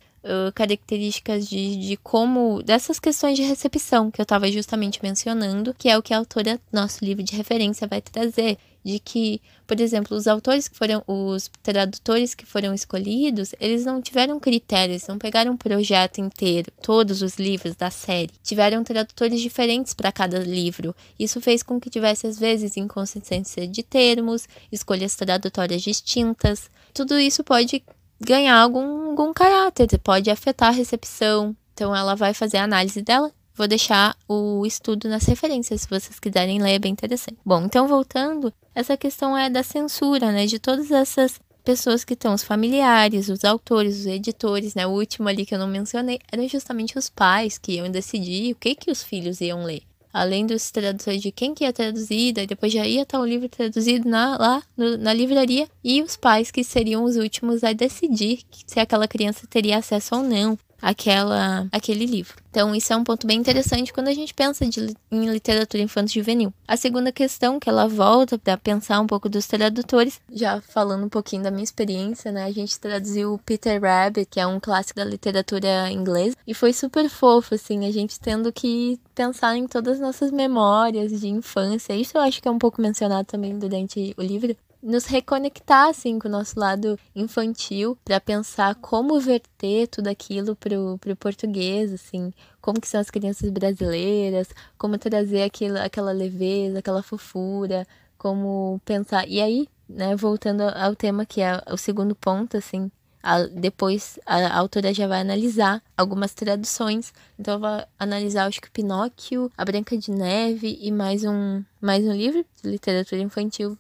características 0.54 1.48
de, 1.48 1.78
de 1.78 1.98
como, 1.98 2.62
dessas 2.64 3.00
questões 3.00 3.36
de 3.36 3.44
recepção 3.44 4.10
que 4.10 4.22
eu 4.22 4.24
estava 4.24 4.50
justamente 4.52 5.00
mencionando, 5.04 5.74
que 5.74 5.90
é 5.90 5.98
o 5.98 6.02
que 6.02 6.14
a 6.14 6.18
autora, 6.18 6.60
nosso 6.72 7.04
livro 7.04 7.24
de 7.24 7.36
referência, 7.36 7.88
vai 7.88 8.02
trazer 8.02 8.58
de 8.84 9.00
que, 9.00 9.42
por 9.66 9.80
exemplo, 9.80 10.16
os 10.16 10.28
autores 10.28 10.68
que 10.68 10.78
foram, 10.78 11.02
os 11.08 11.50
tradutores 11.62 12.36
que 12.36 12.46
foram 12.46 12.74
escolhidos, 12.74 13.56
eles 13.60 13.86
não 13.86 14.02
tiveram 14.02 14.40
critérios, 14.40 15.08
não 15.08 15.18
pegaram 15.18 15.54
um 15.54 15.58
projeto 15.58 16.20
inteiro, 16.20 16.70
todos 16.82 17.22
os 17.22 17.36
livros 17.36 17.76
da 17.76 17.90
série. 17.90 18.32
Tiveram 18.44 18.84
tradutores 18.84 19.40
diferentes 19.40 19.94
para 19.94 20.12
cada 20.12 20.40
livro. 20.40 20.94
Isso 21.18 21.40
fez 21.40 21.64
com 21.64 21.80
que 21.80 21.90
tivesse, 21.90 22.28
às 22.28 22.38
vezes, 22.38 22.76
inconsistência 22.76 23.66
de 23.66 23.84
termos, 23.84 24.48
escolhas 24.72 25.16
tradutórias 25.16 25.82
distintas. 25.82 26.70
Tudo 26.94 27.18
isso 27.18 27.44
pode 27.44 27.82
ganhar 28.26 28.58
algum, 28.58 29.10
algum 29.10 29.34
caráter, 29.34 29.88
pode 30.00 30.30
afetar 30.30 30.70
a 30.70 30.72
recepção. 30.72 31.56
Então, 31.74 31.96
ela 31.96 32.16
vai 32.16 32.34
fazer 32.34 32.58
a 32.58 32.64
análise 32.64 33.02
dela 33.02 33.32
Vou 33.56 33.68
deixar 33.68 34.18
o 34.28 34.66
estudo 34.66 35.08
nas 35.08 35.26
referências, 35.26 35.82
se 35.82 35.88
vocês 35.88 36.20
quiserem 36.20 36.60
ler, 36.60 36.74
é 36.74 36.80
bem 36.80 36.92
interessante. 36.92 37.38
Bom, 37.46 37.64
então 37.64 37.88
voltando, 37.88 38.52
essa 38.74 38.98
questão 38.98 39.38
é 39.38 39.48
da 39.48 39.62
censura, 39.62 40.32
né? 40.32 40.48
De 40.48 40.58
todas 40.58 40.90
essas 40.90 41.40
pessoas 41.64 42.04
que 42.04 42.14
estão, 42.14 42.34
os 42.34 42.44
familiares, 42.44 43.30
os 43.30 43.44
autores, 43.44 44.00
os 44.00 44.06
editores, 44.08 44.74
né? 44.74 44.88
O 44.88 44.92
último 44.92 45.30
ali 45.30 45.46
que 45.46 45.54
eu 45.54 45.60
não 45.60 45.68
mencionei 45.68 46.20
eram 46.32 46.48
justamente 46.48 46.98
os 46.98 47.10
pais 47.10 47.60
que 47.60 47.74
iam 47.74 47.92
decidir 47.92 48.54
o 48.54 48.56
que 48.56 48.74
que 48.74 48.90
os 48.90 49.04
filhos 49.04 49.40
iam 49.40 49.64
ler. 49.64 49.84
Além 50.14 50.46
dos 50.46 50.70
tradutores 50.70 51.22
de 51.22 51.32
quem 51.32 51.56
que 51.56 51.64
ia 51.64 51.74
traduzir, 51.74 52.38
e 52.38 52.46
depois 52.46 52.72
já 52.72 52.86
ia 52.86 53.02
estar 53.02 53.20
o 53.20 53.26
livro 53.26 53.50
traduzido 53.50 54.08
na, 54.08 54.38
lá 54.38 54.64
no, 54.78 54.96
na 54.96 55.12
livraria, 55.12 55.68
e 55.84 56.04
os 56.04 56.16
pais 56.16 56.52
que 56.52 56.64
seriam 56.64 57.04
os 57.04 57.16
últimos 57.16 57.64
a 57.64 57.74
decidir 57.74 58.42
se 58.68 58.80
aquela 58.80 59.08
criança 59.08 59.48
teria 59.50 59.78
acesso 59.78 60.16
ou 60.16 60.24
não 60.24 60.58
aquela, 60.84 61.66
aquele 61.72 62.06
livro. 62.06 62.36
Então, 62.52 62.76
isso 62.76 62.92
é 62.92 62.96
um 62.96 63.06
ponto 63.06 63.26
bem 63.26 63.40
interessante 63.40 63.94
quando 63.94 64.10
a 64.10 64.14
gente 64.14 64.34
pensa 64.34 64.66
de, 64.66 64.94
em 65.10 65.30
literatura 65.30 65.82
infanto-juvenil. 65.82 66.54
A 66.68 66.76
segunda 66.76 67.12
questão, 67.12 67.60
que 67.60 67.70
ela 67.70 67.88
volta 67.88 68.38
para 68.38 68.58
pensar 68.58 69.00
um 69.00 69.08
pouco 69.08 69.30
dos 69.30 69.48
tradutores, 69.48 70.20
já 70.32 70.62
falando 70.62 71.06
um 71.06 71.10
pouquinho 71.10 71.42
da 71.42 71.50
minha 71.50 71.64
experiência, 71.64 72.32
né? 72.32 72.44
A 72.44 72.52
gente 72.52 72.78
traduziu 72.80 73.40
Peter 73.46 73.82
Rabbit, 73.82 74.28
que 74.30 74.40
é 74.40 74.46
um 74.46 74.60
clássico 74.60 75.00
da 75.00 75.06
literatura 75.06 75.90
inglesa, 75.90 76.36
e 76.46 76.54
foi 76.54 76.74
super 76.74 77.10
fofo, 77.10 77.56
assim, 77.56 77.88
a 77.88 77.92
gente 77.92 78.20
tendo 78.20 78.52
que 78.52 79.00
pensar 79.16 79.56
em 79.56 79.66
todas 79.66 79.94
as 79.94 80.00
nossas 80.02 80.32
memórias 80.32 81.20
de 81.20 81.30
infância. 81.30 81.94
Isso 81.94 82.18
eu 82.18 82.22
acho 82.22 82.42
que 82.42 82.48
é 82.48 82.52
um 82.52 82.60
pouco 82.60 82.82
mencionado 82.82 83.26
também 83.26 83.58
durante 83.58 84.14
o 84.18 84.22
livro, 84.22 84.56
nos 84.84 85.06
reconectar 85.06 85.88
assim 85.88 86.20
com 86.20 86.28
o 86.28 86.32
nosso 86.32 86.60
lado 86.60 87.00
infantil 87.16 87.98
para 88.04 88.20
pensar 88.20 88.76
como 88.76 89.18
verter 89.20 89.88
tudo 89.88 90.10
aquilo 90.10 90.56
pro, 90.58 90.98
pro 91.00 91.16
português, 91.16 91.94
assim, 91.94 92.34
como 92.60 92.82
que 92.82 92.88
são 92.88 93.00
as 93.00 93.10
crianças 93.10 93.50
brasileiras, 93.50 94.50
como 94.78 94.98
trazer 94.98 95.44
aquilo, 95.44 95.80
aquela 95.80 96.12
leveza, 96.12 96.80
aquela 96.80 97.02
fofura, 97.02 97.88
como 98.18 98.82
pensar. 98.84 99.28
E 99.28 99.42
aí, 99.42 99.70
né, 99.88 100.16
voltando 100.18 100.64
ao 100.64 100.96
tema 100.96 101.26
que 101.26 101.42
é 101.42 101.62
o 101.72 101.78
segundo 101.78 102.14
ponto, 102.14 102.58
assim, 102.58 102.92
a, 103.22 103.44
depois 103.44 104.20
a, 104.26 104.36
a, 104.36 104.58
autora 104.58 104.94
já 104.94 105.08
vai 105.08 105.22
analisar 105.22 105.82
algumas 105.98 106.34
traduções. 106.34 107.14
Então, 107.40 107.58
vai 107.58 107.86
analisar, 107.98 108.48
acho 108.48 108.62
que 108.62 108.70
Pinóquio, 108.70 109.50
A 109.58 109.64
Branca 109.64 109.98
de 109.98 110.12
Neve 110.12 110.78
e 110.82 110.92
mais 110.92 111.24
um, 111.24 111.64
mais 111.80 112.04
um 112.06 112.12
livro 112.12 112.46
de 112.62 112.70
literatura 112.70 113.22
infantil 113.22 113.78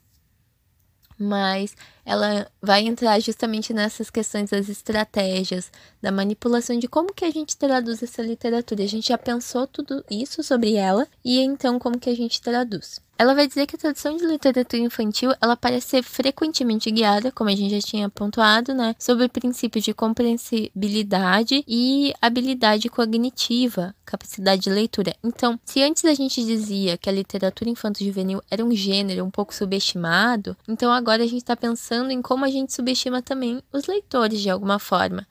mas 1.23 1.75
ela 2.05 2.47
vai 2.61 2.81
entrar 2.85 3.19
justamente 3.19 3.73
nessas 3.73 4.09
questões 4.09 4.49
das 4.49 4.67
estratégias, 4.69 5.71
da 6.01 6.11
manipulação 6.11 6.77
de 6.77 6.87
como 6.87 7.13
que 7.13 7.25
a 7.25 7.31
gente 7.31 7.55
traduz 7.55 8.03
essa 8.03 8.21
literatura. 8.21 8.83
A 8.83 8.87
gente 8.87 9.07
já 9.07 9.17
pensou 9.17 9.65
tudo 9.65 10.03
isso 10.11 10.43
sobre 10.43 10.75
ela 10.75 11.07
e 11.23 11.39
então 11.39 11.79
como 11.79 11.97
que 11.97 12.09
a 12.09 12.15
gente 12.15 12.41
traduz. 12.41 13.01
Ela 13.23 13.33
vai 13.33 13.47
dizer 13.47 13.65
que 13.65 13.77
a 13.77 13.79
tradução 13.79 14.17
de 14.17 14.25
literatura 14.25 14.83
infantil 14.83 15.33
ela 15.41 15.55
parece 15.55 15.87
ser 15.87 16.03
frequentemente 16.03 16.91
guiada, 16.91 17.31
como 17.31 17.49
a 17.49 17.55
gente 17.55 17.73
já 17.73 17.79
tinha 17.79 18.09
pontuado, 18.09 18.73
né, 18.73 18.93
sobre 18.99 19.29
princípios 19.29 19.85
de 19.85 19.93
compreensibilidade 19.93 21.63
e 21.65 22.13
habilidade 22.21 22.89
cognitiva, 22.89 23.95
capacidade 24.05 24.63
de 24.63 24.69
leitura. 24.69 25.15
Então, 25.23 25.57
se 25.63 25.81
antes 25.81 26.03
a 26.03 26.13
gente 26.13 26.43
dizia 26.43 26.97
que 26.97 27.07
a 27.07 27.13
literatura 27.13 27.69
infanto-juvenil 27.69 28.41
era 28.51 28.63
um 28.63 28.75
gênero 28.75 29.23
um 29.23 29.31
pouco 29.31 29.55
subestimado, 29.55 30.57
então 30.67 30.91
agora 30.91 31.23
a 31.23 31.27
gente 31.27 31.43
está 31.43 31.55
pensando 31.55 32.11
em 32.11 32.21
como 32.21 32.43
a 32.43 32.49
gente 32.49 32.73
subestima 32.73 33.21
também 33.21 33.63
os 33.71 33.85
leitores 33.85 34.41
de 34.41 34.49
alguma 34.49 34.79
forma. 34.79 35.25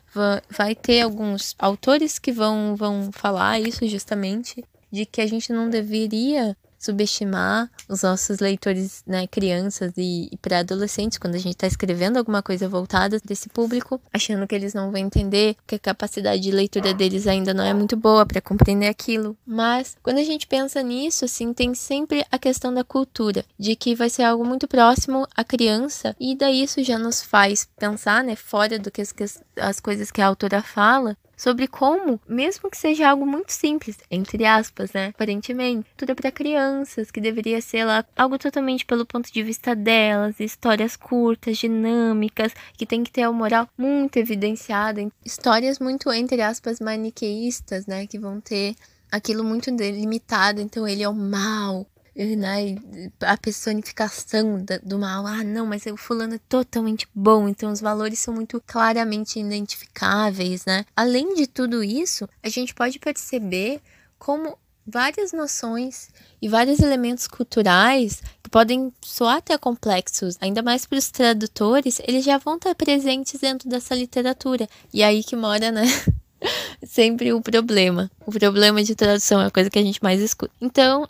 Vai 0.48 0.74
ter 0.74 1.02
alguns 1.02 1.54
autores 1.58 2.18
que 2.18 2.32
vão, 2.32 2.74
vão 2.74 3.10
falar 3.12 3.60
isso 3.60 3.86
justamente, 3.86 4.64
de 4.90 5.04
que 5.04 5.20
a 5.20 5.26
gente 5.26 5.52
não 5.52 5.68
deveria 5.68 6.56
subestimar 6.82 7.70
os 7.88 8.02
nossos 8.02 8.40
leitores, 8.40 9.04
né, 9.06 9.26
crianças 9.28 9.92
e, 9.96 10.28
e 10.32 10.36
pré-adolescentes, 10.36 11.16
quando 11.16 11.36
a 11.36 11.38
gente 11.38 11.54
está 11.54 11.66
escrevendo 11.66 12.16
alguma 12.16 12.42
coisa 12.42 12.68
voltada 12.68 13.20
desse 13.24 13.48
público, 13.48 14.00
achando 14.12 14.46
que 14.46 14.54
eles 14.54 14.74
não 14.74 14.90
vão 14.90 15.00
entender, 15.00 15.56
que 15.66 15.76
a 15.76 15.78
capacidade 15.78 16.42
de 16.42 16.50
leitura 16.50 16.92
deles 16.92 17.28
ainda 17.28 17.54
não 17.54 17.64
é 17.64 17.72
muito 17.72 17.96
boa 17.96 18.26
para 18.26 18.40
compreender 18.40 18.88
aquilo. 18.88 19.36
Mas 19.46 19.96
quando 20.02 20.18
a 20.18 20.24
gente 20.24 20.46
pensa 20.46 20.82
nisso, 20.82 21.24
assim, 21.24 21.52
tem 21.52 21.72
sempre 21.74 22.26
a 22.30 22.38
questão 22.38 22.74
da 22.74 22.82
cultura, 22.82 23.44
de 23.56 23.76
que 23.76 23.94
vai 23.94 24.10
ser 24.10 24.24
algo 24.24 24.44
muito 24.44 24.66
próximo 24.66 25.26
à 25.36 25.44
criança, 25.44 26.16
e 26.18 26.34
daí 26.34 26.62
isso 26.62 26.82
já 26.82 26.98
nos 26.98 27.22
faz 27.22 27.68
pensar, 27.78 28.24
né, 28.24 28.34
fora 28.34 28.76
do 28.78 28.90
que 28.90 29.00
as, 29.00 29.14
as 29.56 29.78
coisas 29.78 30.10
que 30.10 30.20
a 30.20 30.26
autora 30.26 30.62
fala, 30.62 31.16
sobre 31.42 31.66
como, 31.66 32.20
mesmo 32.28 32.70
que 32.70 32.76
seja 32.76 33.10
algo 33.10 33.26
muito 33.26 33.50
simples, 33.50 33.98
entre 34.08 34.46
aspas, 34.46 34.92
né? 34.92 35.08
Aparentemente, 35.08 35.90
tudo 35.96 36.12
é 36.12 36.14
para 36.14 36.30
crianças, 36.30 37.10
que 37.10 37.20
deveria 37.20 37.60
ser 37.60 37.84
lá 37.84 38.04
algo 38.16 38.38
totalmente 38.38 38.86
pelo 38.86 39.04
ponto 39.04 39.28
de 39.32 39.42
vista 39.42 39.74
delas, 39.74 40.38
histórias 40.38 40.94
curtas, 40.94 41.58
dinâmicas, 41.58 42.54
que 42.76 42.86
tem 42.86 43.02
que 43.02 43.10
ter 43.10 43.22
a 43.22 43.32
moral 43.32 43.68
muito 43.76 44.18
evidenciada, 44.18 45.04
histórias 45.24 45.80
muito, 45.80 46.12
entre 46.12 46.40
aspas, 46.42 46.78
maniqueístas, 46.78 47.86
né? 47.86 48.06
Que 48.06 48.20
vão 48.20 48.40
ter 48.40 48.76
aquilo 49.10 49.42
muito 49.42 49.68
delimitado, 49.72 50.60
então 50.60 50.86
ele 50.86 51.02
é 51.02 51.08
o 51.08 51.12
mal, 51.12 51.84
né, 52.14 52.76
a 53.20 53.36
personificação 53.36 54.64
do 54.82 54.98
mal. 54.98 55.26
Ah, 55.26 55.42
não, 55.42 55.66
mas 55.66 55.86
o 55.86 55.96
fulano 55.96 56.34
é 56.34 56.40
totalmente 56.48 57.06
bom, 57.14 57.48
então 57.48 57.72
os 57.72 57.80
valores 57.80 58.18
são 58.18 58.34
muito 58.34 58.62
claramente 58.66 59.40
identificáveis, 59.40 60.64
né? 60.64 60.84
Além 60.96 61.34
de 61.34 61.46
tudo 61.46 61.82
isso, 61.82 62.28
a 62.42 62.48
gente 62.48 62.74
pode 62.74 62.98
perceber 62.98 63.80
como 64.18 64.58
várias 64.86 65.32
noções 65.32 66.10
e 66.40 66.48
vários 66.48 66.80
elementos 66.80 67.26
culturais 67.26 68.22
que 68.42 68.50
podem 68.50 68.92
soar 69.00 69.36
até 69.36 69.56
complexos, 69.56 70.36
ainda 70.40 70.62
mais 70.62 70.86
para 70.86 70.98
os 70.98 71.10
tradutores, 71.10 72.00
eles 72.06 72.24
já 72.24 72.38
vão 72.38 72.56
estar 72.56 72.74
presentes 72.74 73.40
dentro 73.40 73.68
dessa 73.68 73.94
literatura. 73.94 74.68
E 74.92 75.02
é 75.02 75.06
aí 75.06 75.22
que 75.22 75.36
mora, 75.36 75.70
né? 75.70 75.84
sempre 76.84 77.32
o 77.32 77.40
problema. 77.40 78.10
O 78.26 78.32
problema 78.32 78.82
de 78.82 78.94
tradução 78.94 79.40
é 79.40 79.46
a 79.46 79.50
coisa 79.50 79.70
que 79.70 79.78
a 79.78 79.82
gente 79.82 80.02
mais 80.02 80.20
escuta. 80.20 80.52
Então, 80.60 81.06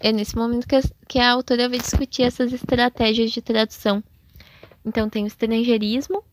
é 0.00 0.12
nesse 0.12 0.36
momento 0.36 0.66
que 0.66 0.76
a, 0.76 0.82
que 1.08 1.18
a 1.18 1.30
autora 1.30 1.68
vai 1.68 1.78
discutir 1.78 2.22
essas 2.22 2.52
estratégias 2.52 3.30
de 3.30 3.40
tradução. 3.40 4.02
Então, 4.84 5.08
tem 5.08 5.24
o 5.24 5.26
estrangeirismo, 5.26 6.24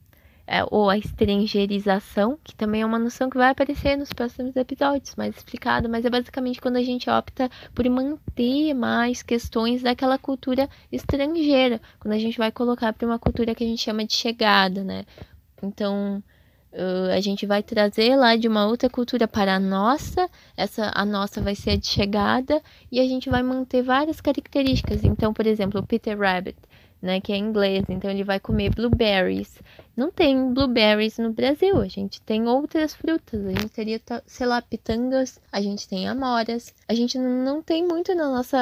é, 0.52 0.64
ou 0.72 0.90
a 0.90 0.98
estrangeirização, 0.98 2.40
que 2.44 2.56
também 2.56 2.82
é 2.82 2.86
uma 2.86 2.98
noção 2.98 3.30
que 3.30 3.38
vai 3.38 3.52
aparecer 3.52 3.96
nos 3.96 4.12
próximos 4.12 4.56
episódios, 4.56 5.16
mais 5.16 5.38
explicado, 5.38 5.88
mas 5.88 6.04
é 6.04 6.10
basicamente 6.10 6.60
quando 6.60 6.78
a 6.78 6.82
gente 6.82 7.08
opta 7.08 7.48
por 7.76 7.88
manter 7.88 8.74
mais 8.74 9.22
questões 9.22 9.84
daquela 9.84 10.18
cultura 10.18 10.68
estrangeira, 10.92 11.80
quando 12.00 12.16
a 12.16 12.18
gente 12.18 12.40
vai 12.40 12.52
colocar 12.52 12.92
para 12.94 13.06
uma 13.06 13.20
cultura 13.20 13.54
que 13.54 13.64
a 13.64 13.68
gente 13.68 13.84
chama 13.84 14.04
de 14.04 14.14
chegada, 14.14 14.84
né? 14.84 15.06
Então, 15.62 16.24
Uh, 16.72 17.12
a 17.16 17.20
gente 17.20 17.48
vai 17.48 17.64
trazer 17.64 18.16
lá 18.16 18.36
de 18.36 18.48
uma 18.48 18.68
outra 18.68 18.88
cultura 18.90 19.28
para 19.28 19.56
a 19.56 19.60
nossa, 19.60 20.30
essa 20.56 20.92
a 20.94 21.04
nossa 21.04 21.42
vai 21.42 21.56
ser 21.56 21.78
de 21.78 21.88
chegada 21.88 22.62
e 22.92 23.00
a 23.00 23.08
gente 23.08 23.28
vai 23.28 23.42
manter 23.42 23.82
várias 23.82 24.22
características. 24.22 25.04
Então, 25.04 25.34
por 25.34 25.48
exemplo, 25.48 25.82
o 25.82 25.86
Peter 25.86 26.18
Rabbit, 26.18 26.58
né, 27.02 27.22
que 27.22 27.32
é 27.32 27.38
inglês, 27.38 27.86
então 27.88 28.10
ele 28.10 28.24
vai 28.24 28.40
comer 28.40 28.74
blueberries. 28.74 29.62
Não 29.96 30.12
tem 30.12 30.54
blueberries 30.54 31.18
no 31.18 31.32
Brasil, 31.32 31.78
a 31.78 31.88
gente 31.88 32.22
tem 32.22 32.48
outras 32.48 32.94
frutas, 32.94 33.46
a 33.46 33.50
gente 33.50 33.70
teria, 33.70 34.02
sei 34.26 34.48
lá, 34.48 34.62
pitangas, 34.62 35.40
a 35.52 35.62
gente 35.62 35.88
tem 35.88 36.08
amoras, 36.08 36.74
a 36.88 36.94
gente 36.94 37.18
não 37.18 37.62
tem 37.62 37.86
muito 37.86 38.16
na 38.16 38.30
nossa 38.30 38.58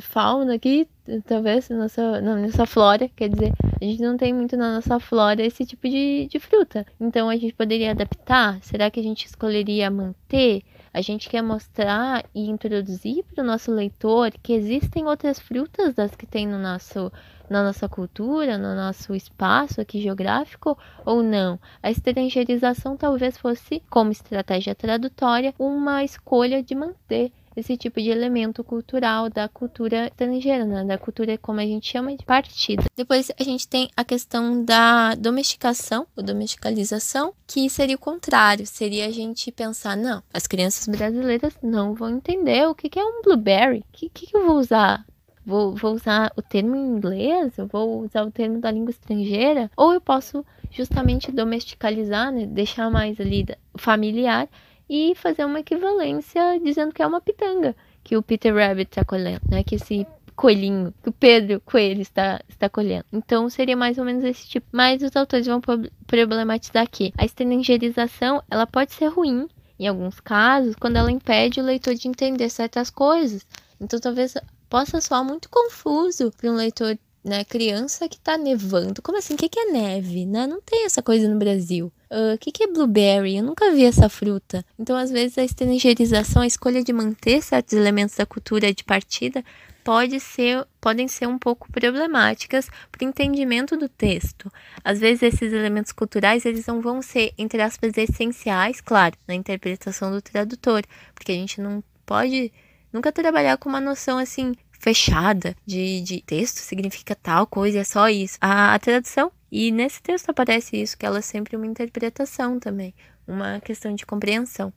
fauna 0.00 0.54
aqui, 0.54 0.88
talvez, 1.26 1.68
na 1.68 1.76
nossa, 1.76 2.20
na 2.20 2.36
nossa 2.36 2.66
flora, 2.66 3.08
quer 3.08 3.28
dizer, 3.28 3.52
a 3.80 3.84
gente 3.84 4.00
não 4.00 4.16
tem 4.16 4.32
muito 4.32 4.56
na 4.56 4.74
nossa 4.74 4.98
flora 5.00 5.42
esse 5.42 5.66
tipo 5.66 5.88
de, 5.88 6.28
de 6.30 6.38
fruta. 6.38 6.86
Então 7.00 7.28
a 7.28 7.36
gente 7.36 7.54
poderia 7.54 7.90
adaptar? 7.90 8.58
Será 8.62 8.90
que 8.90 9.00
a 9.00 9.02
gente 9.02 9.26
escolheria 9.26 9.90
manter? 9.90 10.62
A 10.92 11.00
gente 11.00 11.28
quer 11.28 11.42
mostrar 11.42 12.24
e 12.34 12.48
introduzir 12.48 13.22
para 13.24 13.44
o 13.44 13.46
nosso 13.46 13.70
leitor 13.70 14.32
que 14.42 14.52
existem 14.52 15.06
outras 15.06 15.38
frutas 15.38 15.94
das 15.94 16.16
que 16.16 16.26
tem 16.26 16.46
no 16.46 16.58
nosso 16.58 17.12
na 17.50 17.64
nossa 17.64 17.88
cultura, 17.88 18.56
no 18.56 18.74
nosso 18.76 19.14
espaço 19.14 19.80
aqui 19.80 20.00
geográfico 20.00 20.78
ou 21.04 21.22
não. 21.22 21.58
A 21.82 21.90
estrangeirização 21.90 22.96
talvez 22.96 23.36
fosse, 23.36 23.82
como 23.90 24.12
estratégia 24.12 24.74
tradutória, 24.74 25.52
uma 25.58 26.04
escolha 26.04 26.62
de 26.62 26.74
manter 26.76 27.32
esse 27.56 27.76
tipo 27.76 28.00
de 28.00 28.08
elemento 28.08 28.62
cultural 28.62 29.28
da 29.28 29.48
cultura 29.48 30.06
estrangeira, 30.06 30.64
né? 30.64 30.84
da 30.84 30.96
cultura 30.96 31.36
como 31.36 31.60
a 31.60 31.64
gente 31.64 31.90
chama 31.90 32.16
de 32.16 32.24
partida. 32.24 32.84
Depois 32.96 33.30
a 33.38 33.42
gente 33.42 33.66
tem 33.66 33.90
a 33.96 34.04
questão 34.04 34.64
da 34.64 35.14
domesticação, 35.16 36.06
ou 36.16 36.22
domesticalização, 36.22 37.34
que 37.46 37.68
seria 37.68 37.96
o 37.96 37.98
contrário, 37.98 38.66
seria 38.66 39.06
a 39.06 39.10
gente 39.10 39.50
pensar, 39.50 39.96
não, 39.96 40.22
as 40.32 40.46
crianças 40.46 40.86
brasileiras 40.86 41.52
não 41.62 41.94
vão 41.94 42.10
entender 42.10 42.66
o 42.68 42.74
que 42.74 42.98
é 42.98 43.04
um 43.04 43.22
blueberry, 43.22 43.80
o 43.80 43.84
que, 43.92 44.08
que 44.08 44.36
eu 44.36 44.46
vou 44.46 44.56
usar 44.56 45.04
Vou, 45.44 45.74
vou 45.74 45.94
usar 45.94 46.32
o 46.36 46.42
termo 46.42 46.76
em 46.76 46.86
inglês? 46.86 47.56
Eu 47.56 47.66
vou 47.66 48.02
usar 48.02 48.24
o 48.24 48.30
termo 48.30 48.58
da 48.58 48.70
língua 48.70 48.90
estrangeira? 48.90 49.70
Ou 49.76 49.92
eu 49.92 50.00
posso 50.00 50.44
justamente 50.70 51.32
domesticalizar, 51.32 52.32
né? 52.32 52.46
deixar 52.46 52.90
mais 52.90 53.20
ali 53.20 53.46
familiar 53.76 54.48
e 54.88 55.14
fazer 55.14 55.44
uma 55.44 55.60
equivalência 55.60 56.58
dizendo 56.62 56.92
que 56.92 57.02
é 57.02 57.06
uma 57.06 57.20
pitanga 57.20 57.74
que 58.02 58.16
o 58.16 58.22
Peter 58.22 58.54
Rabbit 58.54 58.90
está 58.90 59.04
colhendo, 59.04 59.40
né? 59.48 59.62
Que 59.62 59.76
esse 59.76 60.06
coelhinho, 60.34 60.94
que 61.02 61.10
o 61.10 61.12
Pedro 61.12 61.60
Coelho 61.60 62.00
está, 62.00 62.40
está 62.48 62.68
colhendo. 62.68 63.04
Então 63.12 63.48
seria 63.50 63.76
mais 63.76 63.98
ou 63.98 64.04
menos 64.04 64.24
esse 64.24 64.48
tipo. 64.48 64.66
Mas 64.72 65.02
os 65.02 65.14
autores 65.14 65.46
vão 65.46 65.60
problematizar 66.06 66.82
aqui. 66.82 67.12
A 67.16 67.24
estrangerização, 67.24 68.42
ela 68.50 68.66
pode 68.66 68.92
ser 68.92 69.08
ruim 69.08 69.46
em 69.78 69.86
alguns 69.86 70.20
casos, 70.20 70.74
quando 70.76 70.96
ela 70.96 71.10
impede 71.10 71.60
o 71.60 71.64
leitor 71.64 71.94
de 71.94 72.08
entender 72.08 72.50
certas 72.50 72.90
coisas. 72.90 73.46
Então 73.80 73.98
talvez 73.98 74.34
possa 74.70 75.00
soar 75.00 75.24
muito 75.24 75.50
confuso 75.50 76.32
para 76.38 76.50
um 76.50 76.54
leitor 76.54 76.96
né, 77.22 77.44
criança 77.44 78.08
que 78.08 78.18
tá 78.18 78.38
nevando. 78.38 79.02
Como 79.02 79.18
assim? 79.18 79.34
O 79.34 79.36
que, 79.36 79.48
que 79.48 79.60
é 79.60 79.72
neve? 79.72 80.24
Né? 80.24 80.46
Não 80.46 80.60
tem 80.62 80.86
essa 80.86 81.02
coisa 81.02 81.28
no 81.28 81.38
Brasil. 81.38 81.92
O 82.10 82.34
uh, 82.34 82.38
que, 82.38 82.50
que 82.50 82.64
é 82.64 82.66
blueberry? 82.66 83.36
Eu 83.36 83.42
nunca 83.42 83.70
vi 83.72 83.84
essa 83.84 84.08
fruta. 84.08 84.64
Então, 84.78 84.96
às 84.96 85.10
vezes, 85.10 85.36
a 85.36 85.44
estrangerização, 85.44 86.42
a 86.42 86.46
escolha 86.46 86.82
de 86.82 86.92
manter 86.92 87.42
certos 87.42 87.74
elementos 87.74 88.16
da 88.16 88.24
cultura 88.24 88.72
de 88.72 88.82
partida, 88.82 89.44
pode 89.84 90.18
ser, 90.18 90.66
podem 90.80 91.08
ser 91.08 91.26
um 91.26 91.38
pouco 91.38 91.70
problemáticas 91.70 92.68
para 92.90 93.04
o 93.04 93.08
entendimento 93.08 93.76
do 93.76 93.88
texto. 93.88 94.50
Às 94.82 94.98
vezes, 94.98 95.22
esses 95.22 95.52
elementos 95.52 95.92
culturais 95.92 96.46
eles 96.46 96.66
não 96.66 96.80
vão 96.80 97.02
ser, 97.02 97.34
entre 97.36 97.60
aspas, 97.60 97.96
essenciais, 97.96 98.80
claro, 98.80 99.16
na 99.26 99.34
interpretação 99.34 100.10
do 100.10 100.22
tradutor, 100.22 100.82
porque 101.14 101.32
a 101.32 101.34
gente 101.34 101.60
não 101.60 101.82
pode 102.06 102.52
Nunca 102.92 103.12
trabalhar 103.12 103.56
com 103.56 103.68
uma 103.68 103.80
noção 103.80 104.18
assim 104.18 104.54
fechada 104.78 105.54
de, 105.66 106.00
de 106.00 106.22
texto 106.22 106.56
significa 106.58 107.14
tal 107.14 107.46
coisa, 107.46 107.80
é 107.80 107.84
só 107.84 108.08
isso. 108.08 108.38
A, 108.40 108.74
a 108.74 108.78
tradução, 108.78 109.30
e 109.52 109.70
nesse 109.70 110.02
texto 110.02 110.30
aparece 110.30 110.80
isso, 110.80 110.96
que 110.96 111.04
ela 111.04 111.18
é 111.18 111.22
sempre 111.22 111.56
uma 111.56 111.66
interpretação 111.66 112.58
também, 112.58 112.94
uma 113.26 113.60
questão 113.60 113.94
de 113.94 114.06
compreensão 114.06 114.72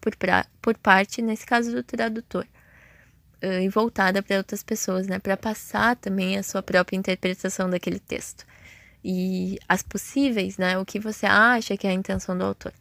por, 0.00 0.14
pra, 0.14 0.46
por 0.60 0.76
parte, 0.76 1.22
nesse 1.22 1.44
caso, 1.46 1.72
do 1.72 1.82
tradutor. 1.82 2.46
E 3.42 3.68
voltada 3.68 4.22
para 4.22 4.38
outras 4.38 4.62
pessoas, 4.62 5.06
né? 5.06 5.18
Para 5.18 5.36
passar 5.36 5.94
também 5.96 6.38
a 6.38 6.42
sua 6.42 6.62
própria 6.62 6.96
interpretação 6.96 7.68
daquele 7.68 7.98
texto. 7.98 8.44
E 9.04 9.58
as 9.68 9.82
possíveis, 9.82 10.56
né? 10.56 10.78
O 10.78 10.84
que 10.84 10.98
você 10.98 11.26
acha 11.26 11.76
que 11.76 11.86
é 11.86 11.90
a 11.90 11.94
intenção 11.94 12.36
do 12.36 12.44
autor. 12.44 12.72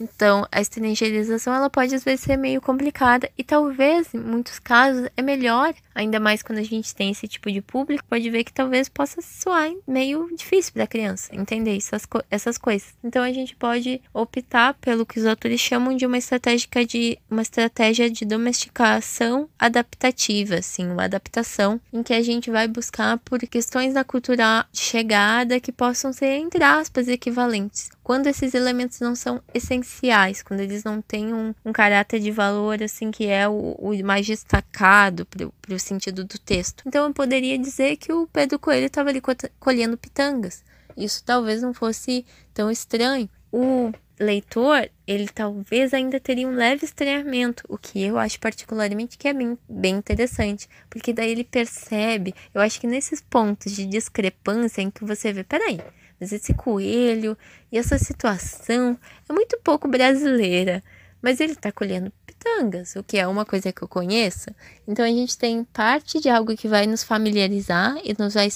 Então, 0.00 0.46
a 0.50 0.60
estrangerização 0.60 1.54
ela 1.54 1.68
pode 1.68 1.94
às 1.94 2.02
vezes 2.02 2.24
ser 2.24 2.36
meio 2.36 2.60
complicada 2.60 3.30
e 3.36 3.44
talvez, 3.44 4.14
em 4.14 4.18
muitos 4.18 4.58
casos, 4.58 5.08
é 5.16 5.22
melhor, 5.22 5.74
ainda 5.94 6.18
mais 6.18 6.42
quando 6.42 6.58
a 6.58 6.64
gente 6.64 6.94
tem 6.94 7.10
esse 7.10 7.28
tipo 7.28 7.52
de 7.52 7.60
público, 7.60 8.04
pode 8.08 8.28
ver 8.30 8.44
que 8.44 8.52
talvez 8.52 8.88
possa 8.88 9.20
soar 9.20 9.70
meio 9.86 10.28
difícil 10.34 10.72
para 10.72 10.84
a 10.84 10.86
criança 10.86 11.34
entender 11.36 11.76
essas, 11.76 12.06
co 12.06 12.22
essas 12.30 12.56
coisas. 12.56 12.94
Então, 13.04 13.22
a 13.22 13.32
gente 13.32 13.54
pode 13.54 14.00
optar 14.14 14.74
pelo 14.74 15.04
que 15.04 15.18
os 15.18 15.26
autores 15.26 15.60
chamam 15.60 15.94
de 15.94 16.06
uma 16.06 16.18
estratégia 16.18 16.68
de 16.86 17.18
uma 17.30 17.42
estratégia 17.42 18.10
de 18.10 18.24
domesticação 18.24 19.48
adaptativa, 19.58 20.56
assim, 20.56 20.86
uma 20.90 21.04
adaptação 21.04 21.80
em 21.92 22.02
que 22.02 22.14
a 22.14 22.22
gente 22.22 22.50
vai 22.50 22.66
buscar 22.66 23.18
por 23.18 23.38
questões 23.40 23.92
da 23.92 24.04
cultura 24.04 24.66
de 24.72 24.80
chegada 24.80 25.60
que 25.60 25.72
possam 25.72 26.12
ser 26.12 26.36
entre 26.36 26.62
aspas 26.64 27.08
equivalentes 27.08 27.90
quando 28.02 28.26
esses 28.26 28.54
elementos 28.54 29.00
não 29.00 29.14
são 29.14 29.42
essenciais, 29.52 30.42
quando 30.42 30.60
eles 30.60 30.84
não 30.84 31.00
têm 31.00 31.32
um, 31.32 31.54
um 31.64 31.72
caráter 31.72 32.20
de 32.20 32.30
valor 32.30 32.82
assim 32.82 33.10
que 33.10 33.26
é 33.26 33.48
o, 33.48 33.76
o 33.78 34.04
mais 34.04 34.26
destacado 34.26 35.26
para 35.26 35.74
o 35.74 35.78
sentido 35.78 36.24
do 36.24 36.38
texto. 36.38 36.82
Então 36.86 37.06
eu 37.06 37.14
poderia 37.14 37.58
dizer 37.58 37.96
que 37.96 38.12
o 38.12 38.26
Pedro 38.26 38.58
Coelho 38.58 38.86
estava 38.86 39.10
ali 39.10 39.22
colhendo 39.58 39.96
pitangas. 39.96 40.64
Isso 40.96 41.22
talvez 41.24 41.62
não 41.62 41.72
fosse 41.72 42.24
tão 42.52 42.70
estranho. 42.70 43.28
O 43.52 43.92
leitor, 44.20 44.90
ele 45.06 45.28
talvez 45.28 45.94
ainda 45.94 46.20
teria 46.20 46.46
um 46.46 46.54
leve 46.54 46.84
estranhamento, 46.84 47.64
o 47.68 47.78
que 47.78 48.02
eu 48.02 48.18
acho 48.18 48.38
particularmente 48.38 49.16
que 49.16 49.26
é 49.26 49.32
bem, 49.32 49.58
bem 49.66 49.94
interessante, 49.96 50.68
porque 50.90 51.12
daí 51.12 51.30
ele 51.30 51.42
percebe, 51.42 52.34
eu 52.54 52.60
acho 52.60 52.78
que 52.78 52.86
nesses 52.86 53.20
pontos 53.22 53.72
de 53.72 53.86
discrepância 53.86 54.82
em 54.82 54.90
que 54.90 55.04
você 55.04 55.32
vê, 55.32 55.42
peraí, 55.42 55.80
mas 56.20 56.32
esse 56.32 56.52
coelho 56.52 57.36
e 57.72 57.78
essa 57.78 57.98
situação 57.98 58.98
é 59.28 59.32
muito 59.32 59.58
pouco 59.64 59.88
brasileira. 59.88 60.82
Mas 61.22 61.40
ele 61.40 61.52
está 61.52 61.70
colhendo 61.70 62.12
pitangas, 62.26 62.96
o 62.96 63.02
que 63.02 63.18
é 63.18 63.26
uma 63.26 63.44
coisa 63.44 63.72
que 63.72 63.82
eu 63.82 63.88
conheço. 63.88 64.50
Então 64.86 65.04
a 65.04 65.08
gente 65.08 65.36
tem 65.36 65.64
parte 65.64 66.20
de 66.20 66.28
algo 66.28 66.56
que 66.56 66.68
vai 66.68 66.86
nos 66.86 67.02
familiarizar 67.02 67.96
e 68.04 68.14
nos 68.18 68.34
vai 68.34 68.48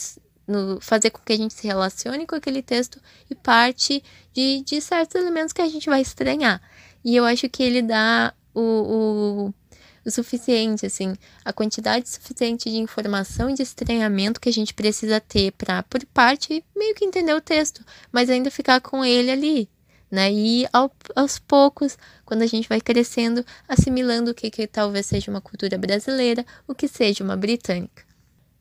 no, 0.47 0.81
fazer 0.81 1.11
com 1.11 1.21
que 1.21 1.33
a 1.33 1.37
gente 1.37 1.55
se 1.55 1.67
relacione 1.67 2.27
com 2.27 2.35
aquele 2.35 2.63
texto 2.63 3.01
e 3.31 3.35
parte 3.35 4.03
de, 4.33 4.63
de 4.63 4.81
certos 4.81 5.15
elementos 5.17 5.53
que 5.53 5.63
a 5.63 5.69
gente 5.69 5.89
vai 5.89 6.01
estranhar. 6.01 6.61
E 7.05 7.15
eu 7.17 7.25
acho 7.25 7.49
que 7.49 7.63
ele 7.63 7.83
dá 7.83 8.33
o, 8.55 8.61
o 8.61 9.55
o 10.05 10.11
suficiente, 10.11 10.87
assim, 10.87 11.15
a 11.45 11.53
quantidade 11.53 12.09
suficiente 12.09 12.71
de 12.71 12.77
informação 12.77 13.49
e 13.49 13.55
de 13.55 13.63
estranhamento 13.63 14.41
que 14.41 14.49
a 14.49 14.53
gente 14.53 14.75
precisa 14.75 15.21
ter 15.21 15.53
para, 15.53 15.83
por 15.85 16.05
parte, 16.07 16.65
meio 16.77 16.95
que 16.95 17.05
entender 17.05 17.35
o 17.35 17.41
texto, 17.41 17.85
mas 18.13 18.29
ainda 18.29 18.51
ficar 18.51 18.81
com 18.81 19.05
ele 19.05 19.31
ali, 19.31 19.69
né? 20.11 20.33
E 20.33 20.67
ao, 20.73 20.93
aos 21.17 21.39
poucos, 21.39 21.97
quando 22.25 22.43
a 22.43 22.47
gente 22.47 22.69
vai 22.69 22.81
crescendo, 22.81 23.45
assimilando 23.69 24.31
o 24.31 24.35
que, 24.35 24.51
que 24.51 24.67
talvez 24.67 25.07
seja 25.07 25.31
uma 25.31 25.41
cultura 25.41 25.79
brasileira, 25.79 26.45
o 26.69 26.75
que 26.75 26.87
seja 26.87 27.25
uma 27.25 27.37
britânica. 27.37 28.05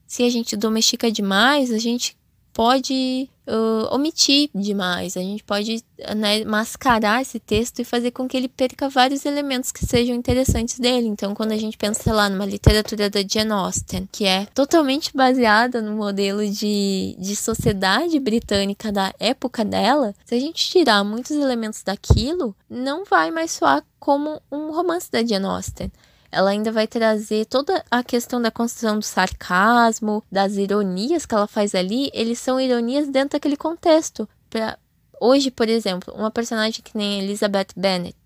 Se 0.08 0.23
a 0.23 0.29
gente 0.29 0.56
domestica 0.56 1.12
demais, 1.12 1.71
a 1.71 1.77
gente 1.77 2.15
pode 2.54 3.30
uh, 3.48 3.94
omitir 3.94 4.50
demais, 4.54 5.18
a 5.18 5.22
gente 5.22 5.44
pode 5.44 5.84
né, 6.16 6.46
mascarar 6.46 7.22
esse 7.22 7.39
texto 7.39 7.80
e 7.80 7.84
fazer 7.84 8.12
com 8.12 8.28
que 8.28 8.38
ele 8.38 8.48
perca 8.48 8.88
vários 8.89 9.26
elementos 9.26 9.72
que 9.72 9.86
sejam 9.86 10.16
interessantes 10.16 10.80
dele. 10.80 11.08
Então, 11.08 11.34
quando 11.34 11.52
a 11.52 11.58
gente 11.58 11.78
pensa 11.78 12.13
lá 12.13 12.30
numa 12.30 12.46
literatura 12.46 13.10
da 13.10 13.22
Jane 13.28 13.52
Austen, 13.52 14.08
que 14.12 14.26
é 14.26 14.46
totalmente 14.54 15.12
baseada 15.16 15.82
no 15.82 15.96
modelo 15.96 16.48
de, 16.48 17.16
de 17.18 17.36
sociedade 17.36 18.20
britânica 18.20 18.92
da 18.92 19.13
época 19.20 19.66
dela, 19.66 20.13
se 20.26 20.36
a 20.36 20.39
gente 20.39 20.70
tirar 20.70 21.04
muitos 21.04 21.32
elementos 21.32 21.82
daquilo, 21.84 22.56
não 22.70 23.04
vai 23.04 23.32
mais 23.32 23.52
soar 23.52 23.84
como 24.00 24.42
um 24.52 24.72
romance 24.72 25.12
da 25.12 25.26
Jane 25.26 25.46
Austen 25.46 25.92
ela 26.34 26.50
ainda 26.50 26.72
vai 26.72 26.88
trazer 26.88 27.46
toda 27.46 27.86
a 27.91 28.04
questão 28.04 28.41
da 28.41 28.50
construção 28.50 28.98
do 28.98 29.06
sarcasmo, 29.06 30.24
das 30.32 30.56
ironias 30.56 31.26
que 31.26 31.36
ela 31.36 31.48
faz 31.48 31.76
ali, 31.76 32.10
eles 32.12 32.39
são 32.39 32.60
ironias 32.60 33.08
dentro 33.08 33.38
daquele 33.38 33.56
contexto. 33.56 34.28
Pra... 34.50 34.78
Hoje, 35.22 35.52
por 35.52 35.69
exemplo, 35.69 36.13
uma 36.15 36.32
personagem 36.32 36.82
que 36.84 36.98
nem 36.98 37.22
Elizabeth 37.22 37.67
Bennet, 37.78 38.17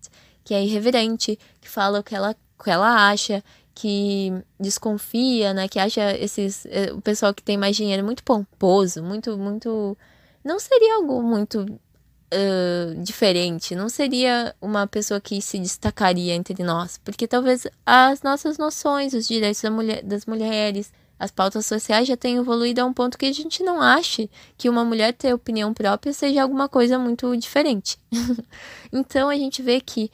que 0.42 0.54
é 0.54 0.64
irreverente, 0.64 1.38
que 1.60 1.68
fala 1.68 2.00
o 2.00 2.02
que 2.02 2.14
ela, 2.14 2.34
o 2.58 2.64
que 2.64 2.70
ela 2.70 3.10
acha, 3.10 3.44
que 3.74 4.32
desconfia, 4.58 5.52
né, 5.52 5.68
que 5.68 5.78
acha 5.78 6.16
esses 6.16 6.66
eh, 6.66 6.90
o 6.92 7.00
pessoal 7.00 7.32
que 7.32 7.42
tem 7.42 7.56
mais 7.56 7.76
dinheiro 7.76 8.04
muito 8.04 8.24
pomposo, 8.24 9.04
muito 9.04 9.38
muito 9.38 9.96
não 10.42 10.58
seria 10.58 10.96
algo 10.96 11.22
muito 11.22 11.64
uh, 12.32 13.02
diferente, 13.02 13.74
não 13.74 13.88
seria 13.88 14.54
uma 14.60 14.86
pessoa 14.86 15.20
que 15.20 15.40
se 15.40 15.58
destacaria 15.58 16.34
entre 16.34 16.62
nós, 16.62 16.98
porque 17.04 17.26
talvez 17.26 17.66
as 17.84 18.22
nossas 18.22 18.58
noções, 18.58 19.14
os 19.14 19.26
direitos 19.26 19.62
da 19.62 19.70
mulher, 19.70 20.02
das 20.02 20.26
mulheres, 20.26 20.92
as 21.18 21.30
pautas 21.30 21.66
sociais 21.66 22.06
já 22.06 22.16
tenham 22.16 22.42
evoluído 22.42 22.80
a 22.80 22.84
um 22.84 22.92
ponto 22.92 23.18
que 23.18 23.26
a 23.26 23.32
gente 23.32 23.62
não 23.62 23.82
ache 23.82 24.30
que 24.56 24.68
uma 24.68 24.84
mulher 24.84 25.12
ter 25.12 25.34
opinião 25.34 25.74
própria 25.74 26.12
seja 26.12 26.42
alguma 26.42 26.68
coisa 26.68 26.98
muito 26.98 27.36
diferente. 27.36 27.98
então 28.92 29.28
a 29.28 29.34
gente 29.34 29.60
vê 29.60 29.80
que 29.80 30.10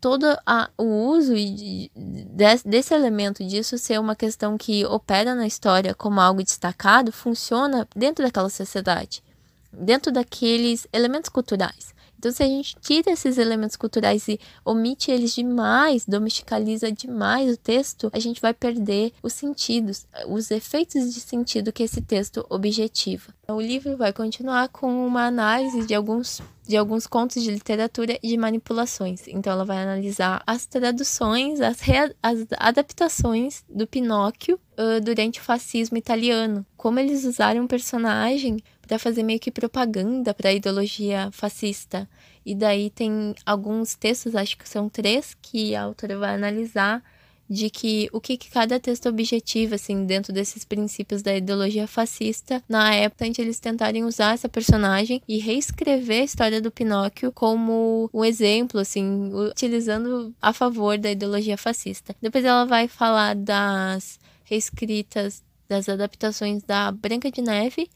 todo 0.00 0.26
a, 0.44 0.68
o 0.76 0.84
uso 0.84 1.34
de, 1.34 1.90
de, 1.94 2.62
desse 2.64 2.94
elemento 2.94 3.44
disso 3.44 3.78
ser 3.78 4.00
uma 4.00 4.16
questão 4.16 4.58
que 4.58 4.84
opera 4.86 5.34
na 5.34 5.46
história 5.46 5.94
como 5.94 6.20
algo 6.20 6.42
destacado 6.42 7.12
funciona 7.12 7.86
dentro 7.94 8.24
daquela 8.24 8.48
sociedade 8.48 9.22
dentro 9.72 10.12
daqueles 10.12 10.86
elementos 10.92 11.28
culturais. 11.28 11.94
Então, 12.20 12.30
se 12.30 12.42
a 12.42 12.46
gente 12.46 12.76
tira 12.82 13.10
esses 13.10 13.38
elementos 13.38 13.76
culturais 13.76 14.28
e 14.28 14.38
omite 14.62 15.10
eles 15.10 15.34
demais, 15.34 16.04
domesticaliza 16.04 16.92
demais 16.92 17.50
o 17.50 17.56
texto, 17.56 18.10
a 18.12 18.18
gente 18.18 18.42
vai 18.42 18.52
perder 18.52 19.14
os 19.22 19.32
sentidos, 19.32 20.06
os 20.28 20.50
efeitos 20.50 21.14
de 21.14 21.18
sentido 21.18 21.72
que 21.72 21.82
esse 21.82 22.02
texto 22.02 22.44
objetiva. 22.50 23.32
O 23.48 23.58
livro 23.58 23.96
vai 23.96 24.12
continuar 24.12 24.68
com 24.68 25.06
uma 25.06 25.24
análise 25.26 25.86
de 25.86 25.94
alguns 25.94 26.42
de 26.68 26.76
alguns 26.76 27.04
contos 27.04 27.42
de 27.42 27.50
literatura 27.50 28.16
e 28.22 28.28
de 28.28 28.36
manipulações. 28.36 29.26
Então, 29.26 29.52
ela 29.52 29.64
vai 29.64 29.78
analisar 29.82 30.40
as 30.46 30.66
traduções, 30.66 31.60
as, 31.60 31.80
as 32.22 32.46
adaptações 32.56 33.64
do 33.68 33.88
Pinóquio 33.88 34.60
uh, 34.78 35.00
durante 35.00 35.40
o 35.40 35.42
fascismo 35.42 35.98
italiano. 35.98 36.64
Como 36.76 37.00
eles 37.00 37.24
usaram 37.24 37.62
um 37.62 37.66
personagem 37.66 38.58
para 38.90 38.98
fazer 38.98 39.22
meio 39.22 39.38
que 39.38 39.52
propaganda 39.52 40.34
para 40.34 40.48
a 40.48 40.52
ideologia 40.52 41.30
fascista. 41.30 42.10
E 42.44 42.56
daí 42.56 42.90
tem 42.90 43.36
alguns 43.46 43.94
textos, 43.94 44.34
acho 44.34 44.58
que 44.58 44.68
são 44.68 44.88
três, 44.88 45.36
que 45.40 45.76
a 45.76 45.82
autora 45.84 46.18
vai 46.18 46.34
analisar 46.34 47.00
de 47.48 47.70
que 47.70 48.08
o 48.12 48.20
que, 48.20 48.36
que 48.36 48.50
cada 48.50 48.80
texto 48.80 49.08
objetiva, 49.08 49.76
assim, 49.76 50.04
dentro 50.06 50.32
desses 50.32 50.64
princípios 50.64 51.22
da 51.22 51.36
ideologia 51.36 51.86
fascista, 51.86 52.64
na 52.68 52.92
época 52.92 53.30
que 53.30 53.40
eles 53.40 53.60
tentarem 53.60 54.04
usar 54.04 54.34
essa 54.34 54.48
personagem 54.48 55.22
e 55.28 55.38
reescrever 55.38 56.22
a 56.22 56.24
história 56.24 56.60
do 56.60 56.72
Pinóquio 56.72 57.30
como 57.30 58.10
um 58.12 58.24
exemplo, 58.24 58.80
assim, 58.80 59.30
utilizando 59.32 60.34
a 60.42 60.52
favor 60.52 60.98
da 60.98 61.12
ideologia 61.12 61.56
fascista. 61.56 62.12
Depois 62.20 62.44
ela 62.44 62.64
vai 62.64 62.88
falar 62.88 63.36
das 63.36 64.18
reescritas, 64.42 65.44
das 65.68 65.88
adaptações 65.88 66.64
da 66.64 66.90
Branca 66.90 67.30
de 67.30 67.40
Neve 67.40 67.88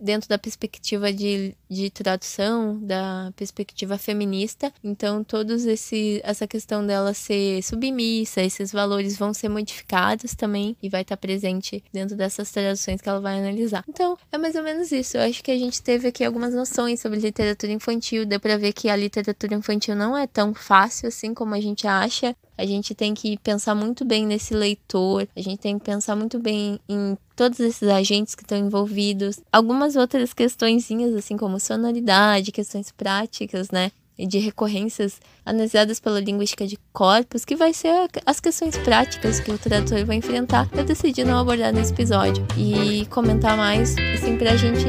dentro 0.00 0.28
da 0.28 0.38
perspectiva 0.38 1.12
de, 1.12 1.54
de 1.68 1.90
tradução, 1.90 2.78
da 2.80 3.32
perspectiva 3.36 3.98
feminista. 3.98 4.72
Então, 4.82 5.22
todos 5.22 5.64
esse 5.66 6.20
essa 6.24 6.46
questão 6.46 6.86
dela 6.86 7.14
ser 7.14 7.62
submissa, 7.62 8.42
esses 8.42 8.72
valores 8.72 9.16
vão 9.16 9.32
ser 9.32 9.48
modificados 9.48 10.34
também 10.34 10.76
e 10.82 10.88
vai 10.88 11.02
estar 11.02 11.16
presente 11.16 11.82
dentro 11.92 12.16
dessas 12.16 12.50
traduções 12.50 13.00
que 13.00 13.08
ela 13.08 13.20
vai 13.20 13.38
analisar. 13.38 13.84
Então, 13.88 14.16
é 14.30 14.38
mais 14.38 14.54
ou 14.54 14.62
menos 14.62 14.92
isso. 14.92 15.16
Eu 15.16 15.22
acho 15.22 15.42
que 15.42 15.50
a 15.50 15.58
gente 15.58 15.82
teve 15.82 16.08
aqui 16.08 16.24
algumas 16.24 16.54
noções 16.54 17.00
sobre 17.00 17.18
literatura 17.18 17.72
infantil, 17.72 18.26
deu 18.26 18.40
para 18.40 18.56
ver 18.56 18.72
que 18.72 18.88
a 18.88 18.96
literatura 18.96 19.54
infantil 19.54 19.94
não 19.94 20.16
é 20.16 20.26
tão 20.26 20.54
fácil 20.54 21.08
assim 21.08 21.34
como 21.34 21.54
a 21.54 21.60
gente 21.60 21.86
acha. 21.86 22.34
A 22.56 22.64
gente 22.64 22.94
tem 22.94 23.14
que 23.14 23.36
pensar 23.38 23.74
muito 23.74 24.04
bem 24.04 24.26
nesse 24.26 24.54
leitor, 24.54 25.26
a 25.34 25.40
gente 25.40 25.58
tem 25.58 25.78
que 25.78 25.84
pensar 25.84 26.14
muito 26.14 26.38
bem 26.38 26.78
em 26.88 27.16
todos 27.34 27.58
esses 27.60 27.88
agentes 27.88 28.34
que 28.34 28.42
estão 28.42 28.56
envolvidos. 28.56 29.40
Algumas 29.50 29.96
outras 29.96 30.32
questõezinhas, 30.32 31.14
assim 31.14 31.36
como 31.36 31.58
sonoridade, 31.58 32.52
questões 32.52 32.92
práticas, 32.92 33.70
né? 33.70 33.90
E 34.16 34.26
de 34.26 34.38
recorrências 34.38 35.20
analisadas 35.44 35.98
pela 35.98 36.20
linguística 36.20 36.66
de 36.66 36.78
corpos, 36.92 37.44
que 37.44 37.56
vai 37.56 37.72
ser 37.72 38.08
as 38.24 38.38
questões 38.38 38.76
práticas 38.78 39.40
que 39.40 39.50
o 39.50 39.58
tradutor 39.58 40.04
vai 40.04 40.16
enfrentar. 40.16 40.68
Eu 40.72 40.84
decidi 40.84 41.24
não 41.24 41.38
abordar 41.38 41.72
nesse 41.72 41.92
episódio 41.92 42.46
e 42.56 43.06
comentar 43.06 43.56
mais, 43.56 43.96
assim, 44.14 44.36
pra 44.36 44.56
gente 44.56 44.84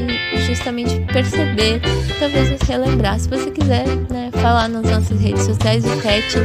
justamente 0.46 1.00
perceber, 1.12 1.82
talvez 2.20 2.52
nos 2.52 2.62
relembrar. 2.62 3.20
Se 3.20 3.28
você 3.28 3.50
quiser, 3.50 3.88
né, 4.12 4.30
falar 4.34 4.70
nas 4.70 4.84
nossas 4.84 5.20
redes 5.20 5.44
sociais, 5.44 5.84
o 5.86 6.02
Cat 6.02 6.36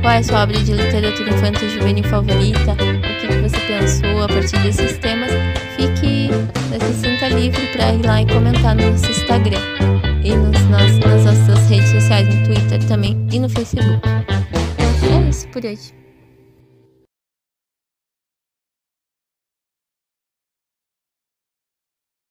qual 0.00 0.14
é 0.14 0.18
a 0.18 0.22
sua 0.22 0.42
obra 0.42 0.58
de 0.58 0.72
literatura 0.72 1.30
infantil 1.30 1.68
juvenil 1.68 2.04
favorita? 2.04 2.72
O 2.72 3.20
que, 3.20 3.36
você 3.42 3.56
pensou 3.66 4.22
a 4.22 4.28
partir 4.28 4.58
desses 4.62 4.96
temas? 4.98 5.30
Fique, 5.76 6.30
se 6.84 7.00
sinta 7.00 7.28
livre 7.28 7.66
para 7.72 7.92
ir 7.92 8.04
lá 8.04 8.22
e 8.22 8.26
comentar 8.26 8.74
no 8.74 8.90
nosso 8.90 9.10
Instagram 9.10 9.99
e 10.30 10.36
nos, 10.36 10.68
nas, 10.68 10.98
nas 10.98 11.24
nossas 11.24 11.68
redes 11.68 11.90
sociais, 11.90 12.28
no 12.32 12.44
Twitter 12.46 12.86
também 12.86 13.26
e 13.32 13.38
no 13.38 13.48
Facebook. 13.48 14.00
É 14.08 15.28
isso 15.28 15.48
por 15.48 15.64
hoje. 15.64 15.92